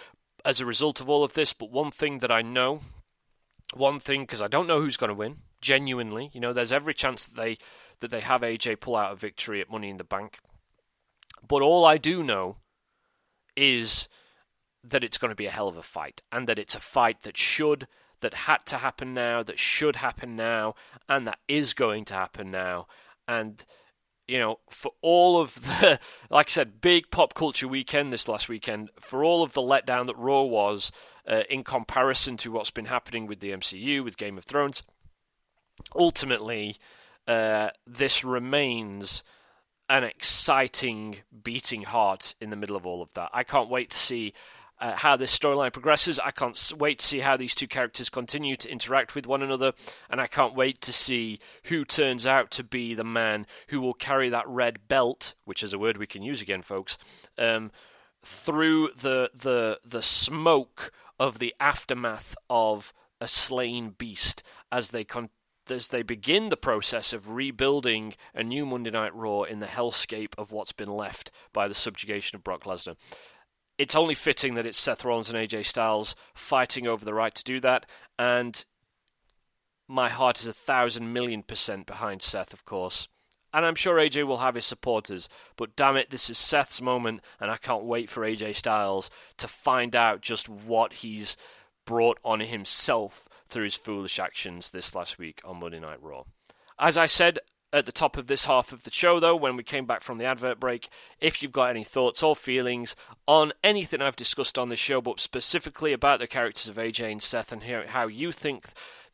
as 0.44 0.61
a 0.61 0.66
result 0.66 1.01
of 1.01 1.09
all 1.09 1.25
of 1.25 1.33
this, 1.33 1.55
but 1.55 1.70
one 1.70 1.90
thing 1.90 2.18
that 2.18 2.31
I 2.31 2.42
know, 2.42 2.81
one 3.72 4.01
thing 4.01 4.22
because 4.22 4.42
I 4.42 4.48
don't 4.48 4.66
know 4.66 4.83
who's 4.83 4.98
going 4.98 5.09
to 5.09 5.14
win, 5.14 5.38
genuinely, 5.62 6.31
you 6.35 6.40
know, 6.40 6.53
there's 6.53 6.72
every 6.72 6.92
chance 6.92 7.25
that 7.25 7.37
they 7.37 7.57
that 8.01 8.11
they 8.11 8.20
have 8.20 8.42
AJ 8.42 8.81
pull 8.81 8.96
out 8.96 9.12
a 9.12 9.16
victory 9.16 9.62
at 9.62 9.70
Money 9.70 9.88
in 9.88 9.96
the 9.96 10.05
Bank. 10.05 10.40
But 11.46 11.62
all 11.62 11.87
I 11.87 11.96
do 11.96 12.22
know 12.22 12.59
is 13.57 14.09
that 14.85 15.05
it's 15.05 15.18
going 15.18 15.31
to 15.31 15.37
be 15.37 15.46
a 15.46 15.51
hell 15.51 15.68
of 15.68 15.77
a 15.77 15.83
fight 15.83 16.20
and 16.31 16.46
that 16.48 16.59
it's 16.59 16.75
a 16.75 16.81
fight 16.81 17.22
that 17.22 17.38
should 17.38 17.87
that 18.22 18.35
had 18.35 18.64
to 18.66 18.78
happen 18.78 19.14
now 19.14 19.42
that 19.42 19.58
should 19.58 19.96
happen 19.96 20.35
now 20.35 20.74
and 21.08 21.26
that 21.26 21.38
is 21.46 21.74
going 21.74 22.04
to 22.06 22.14
happen 22.14 22.50
now. 22.50 22.87
And 23.28 23.64
you 24.26 24.38
know 24.38 24.61
for 24.70 24.92
all 25.02 25.40
of 25.40 25.54
the 25.54 25.98
like 26.30 26.48
i 26.48 26.50
said 26.50 26.80
big 26.80 27.11
pop 27.11 27.35
culture 27.35 27.66
weekend 27.66 28.12
this 28.12 28.28
last 28.28 28.48
weekend 28.48 28.88
for 28.98 29.24
all 29.24 29.42
of 29.42 29.52
the 29.52 29.61
letdown 29.61 30.06
that 30.06 30.16
raw 30.16 30.42
was 30.42 30.92
uh, 31.28 31.42
in 31.50 31.64
comparison 31.64 32.37
to 32.37 32.52
what's 32.52 32.70
been 32.70 32.85
happening 32.85 33.26
with 33.26 33.40
the 33.40 33.50
mcu 33.50 34.02
with 34.02 34.16
game 34.16 34.38
of 34.38 34.44
thrones 34.44 34.85
ultimately 35.96 36.76
uh, 37.26 37.70
this 37.85 38.24
remains 38.24 39.22
an 39.88 40.04
exciting 40.04 41.18
beating 41.42 41.82
heart 41.82 42.35
in 42.40 42.50
the 42.50 42.56
middle 42.56 42.76
of 42.76 42.87
all 42.87 43.02
of 43.02 43.12
that. 43.14 43.30
I 43.32 43.44
can't 43.44 43.68
wait 43.68 43.90
to 43.90 43.96
see 43.96 44.32
uh, 44.83 44.97
how 44.97 45.16
this 45.16 45.37
storyline 45.37 45.73
progresses. 45.73 46.18
I 46.18 46.33
can't 46.33 46.73
wait 46.77 46.99
to 46.99 47.07
see 47.07 47.21
how 47.21 47.37
these 47.37 47.55
two 47.55 47.68
characters 47.68 48.11
continue 48.11 48.57
to 48.57 48.71
interact 48.71 49.14
with 49.14 49.27
one 49.27 49.40
another, 49.40 49.73
and 50.11 50.21
I 50.21 50.27
can't 50.27 50.57
wait 50.57 50.81
to 50.83 50.92
see 50.92 51.38
who 51.64 51.85
turns 51.85 52.27
out 52.27 52.51
to 52.53 52.64
be 52.64 52.92
the 52.92 53.05
man 53.05 53.47
who 53.68 53.81
will 53.81 53.95
carry 53.95 54.29
that 54.31 54.49
red 54.49 54.88
belt, 54.88 55.35
which 55.45 55.62
is 55.62 55.73
a 55.73 55.79
word 55.79 55.99
we 55.99 56.07
can 56.09 56.23
use 56.23 56.42
again, 56.42 56.62
folks, 56.62 56.99
um, 57.38 57.71
through 58.23 58.90
the 59.01 59.31
the 59.35 59.79
the 59.87 60.03
smoke 60.03 60.92
of 61.18 61.38
the 61.38 61.55
aftermath 61.61 62.35
of 62.51 62.92
a 63.21 63.29
slain 63.29 63.90
beast 63.90 64.42
as 64.73 64.88
they 64.88 65.05
con- 65.05 65.31
as 65.71 65.88
they 65.88 66.03
begin 66.03 66.49
the 66.49 66.57
process 66.57 67.12
of 67.12 67.31
rebuilding 67.31 68.14
a 68.35 68.42
new 68.42 68.66
Monday 68.66 68.90
Night 68.90 69.14
Raw 69.14 69.42
in 69.42 69.61
the 69.61 69.66
hellscape 69.66 70.35
of 70.37 70.51
what's 70.51 70.73
been 70.73 70.90
left 70.90 71.31
by 71.53 71.68
the 71.68 71.75
subjugation 71.75 72.35
of 72.35 72.42
Brock 72.42 72.64
Lesnar 72.64 72.97
it's 73.83 73.97
only 73.97 74.14
fitting 74.14 74.55
that 74.55 74.64
it's 74.64 74.79
Seth 74.79 75.05
Rollins 75.05 75.29
and 75.29 75.37
AJ 75.37 75.66
Styles 75.66 76.14
fighting 76.35 76.87
over 76.87 77.05
the 77.05 77.12
right 77.12 77.35
to 77.35 77.42
do 77.42 77.59
that. 77.61 77.85
And 78.16 78.64
my 79.88 80.09
heart 80.09 80.40
is 80.40 80.47
a 80.47 80.53
thousand 80.53 81.12
million 81.12 81.42
percent 81.42 81.87
behind 81.87 82.23
Seth, 82.23 82.53
of 82.53 82.64
course. 82.64 83.09
And 83.53 83.66
I'm 83.66 83.75
sure 83.75 83.97
AJ 83.97 84.25
will 84.25 84.38
have 84.38 84.55
his 84.55 84.66
supporters, 84.66 85.29
but 85.57 85.75
damn 85.75 85.97
it, 85.97 86.11
this 86.11 86.31
is 86.31 86.38
Seth's 86.38 86.81
moment, 86.81 87.23
and 87.40 87.51
I 87.51 87.57
can't 87.57 87.83
wait 87.83 88.09
for 88.09 88.23
AJ 88.23 88.55
Styles 88.55 89.11
to 89.38 89.49
find 89.49 89.97
out 89.97 90.21
just 90.21 90.49
what 90.49 90.93
he's 90.93 91.37
brought 91.85 92.20
on 92.24 92.39
himself 92.39 93.28
through 93.49 93.64
his 93.64 93.74
foolish 93.74 94.20
actions 94.20 94.70
this 94.70 94.95
last 94.95 95.18
week 95.18 95.41
on 95.45 95.59
Monday 95.59 95.80
Night 95.80 96.01
Raw. 96.01 96.22
As 96.78 96.97
I 96.97 97.07
said 97.07 97.41
at 97.73 97.87
the 97.87 97.93
top 97.93 98.16
of 98.16 98.27
this 98.27 98.45
half 98.45 98.73
of 98.73 98.85
the 98.85 98.91
show, 98.91 99.18
though, 99.18 99.37
when 99.37 99.57
we 99.57 99.62
came 99.62 99.87
back 99.87 100.03
from 100.03 100.18
the 100.18 100.25
advert 100.25 100.61
break, 100.61 100.89
if 101.20 101.43
you've 101.43 101.53
got 101.53 101.70
any 101.70 101.85
thoughts 101.85 102.23
or 102.23 102.37
feelings 102.37 102.95
on 103.27 103.53
anything 103.64 104.03
I've 104.03 104.16
discussed 104.16 104.59
on 104.59 104.68
this 104.68 104.79
show, 104.79 105.01
but 105.01 105.20
specifically 105.20 105.93
about 105.93 106.20
the 106.20 106.27
characters 106.27 106.68
of 106.68 106.77
AJ 106.77 107.11
and 107.11 107.23
Seth 107.23 107.53
and 107.53 107.62
how 107.62 108.07
you 108.07 108.33
think 108.33 108.66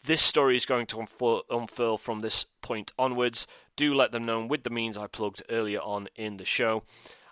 this 0.05 0.23
story 0.23 0.57
is 0.57 0.67
going 0.67 0.87
to 0.87 1.07
unfurl 1.51 1.99
from 1.99 2.21
this 2.21 2.47
point 2.63 2.93
onwards, 2.99 3.47
do 3.77 3.95
let 3.95 4.11
them 4.11 4.25
know 4.25 4.45
with 4.45 4.65
the 4.65 4.71
means 4.71 4.99
I 4.99 5.07
plugged 5.07 5.43
earlier 5.49 5.81
on 5.81 6.09
in 6.17 6.37
the 6.37 6.45
show. 6.45 6.83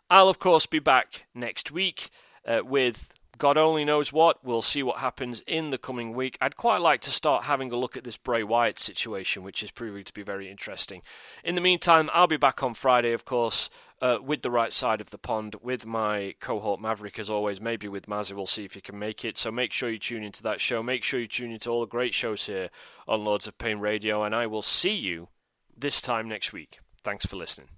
I'll, 0.09 0.29
of 0.29 0.39
course, 0.39 0.67
be 0.67 0.79
back 0.79 1.27
next 1.35 1.73
week 1.73 2.11
uh, 2.47 2.61
with 2.65 3.13
God 3.39 3.59
only 3.59 3.85
knows 3.85 4.13
what. 4.13 4.43
We'll 4.45 4.63
see 4.63 4.83
what 4.83 4.99
happens 4.99 5.43
in 5.47 5.71
the 5.71 5.79
coming 5.79 6.15
week. 6.15 6.39
I'd 6.41 6.57
quite 6.57 6.81
like 6.81 7.01
to 7.03 7.11
start 7.11 7.45
having 7.45 7.71
a 7.71 7.77
look 7.77 7.97
at 7.97 8.05
this 8.05 8.17
Bray 8.17 8.43
Wyatt 8.43 8.79
situation, 8.79 9.43
which 9.43 9.63
is 9.63 9.71
proving 9.71 10.05
to 10.05 10.15
be 10.15 10.23
very 10.23 10.51
interesting. 10.51 11.03
In 11.45 11.55
the 11.55 11.61
meantime, 11.61 12.09
I'll 12.13 12.27
be 12.27 12.37
back 12.37 12.63
on 12.63 12.75
Friday, 12.75 13.13
of 13.13 13.25
course, 13.25 13.69
uh, 14.01 14.19
with 14.23 14.43
the 14.43 14.51
right 14.51 14.73
side 14.73 15.01
of 15.01 15.11
the 15.11 15.19
pond, 15.19 15.57
with 15.63 15.87
my 15.87 16.35
cohort 16.41 16.81
Maverick, 16.81 17.19
as 17.19 17.31
always, 17.31 17.61
maybe 17.61 17.89
with 17.89 18.07
Mazzy. 18.07 18.33
We'll 18.33 18.47
see 18.47 18.65
if 18.65 18.75
he 18.75 18.81
can 18.81 18.99
make 18.99 19.25
it. 19.25 19.37
So 19.39 19.51
make 19.51 19.73
sure 19.73 19.91
you 19.91 19.99
tune 19.99 20.25
into 20.25 20.43
that 20.45 20.61
show. 20.61 20.83
Make 20.83 21.03
sure 21.03 21.21
you 21.21 21.29
tune 21.29 21.53
into 21.53 21.71
all 21.71 21.81
the 21.81 21.87
great 21.87 22.15
shows 22.15 22.47
here 22.47 22.71
on 23.07 23.25
Lords 23.25 23.47
of 23.47 23.59
Pain 23.59 23.79
Radio, 23.79 24.23
and 24.23 24.35
I 24.35 24.47
will 24.47 24.63
see 24.63 24.95
you 24.95 25.29
this 25.77 26.01
time 26.01 26.29
next 26.29 26.53
week. 26.53 26.81
Thanks 27.05 27.27
for 27.27 27.37
listening. 27.37 27.69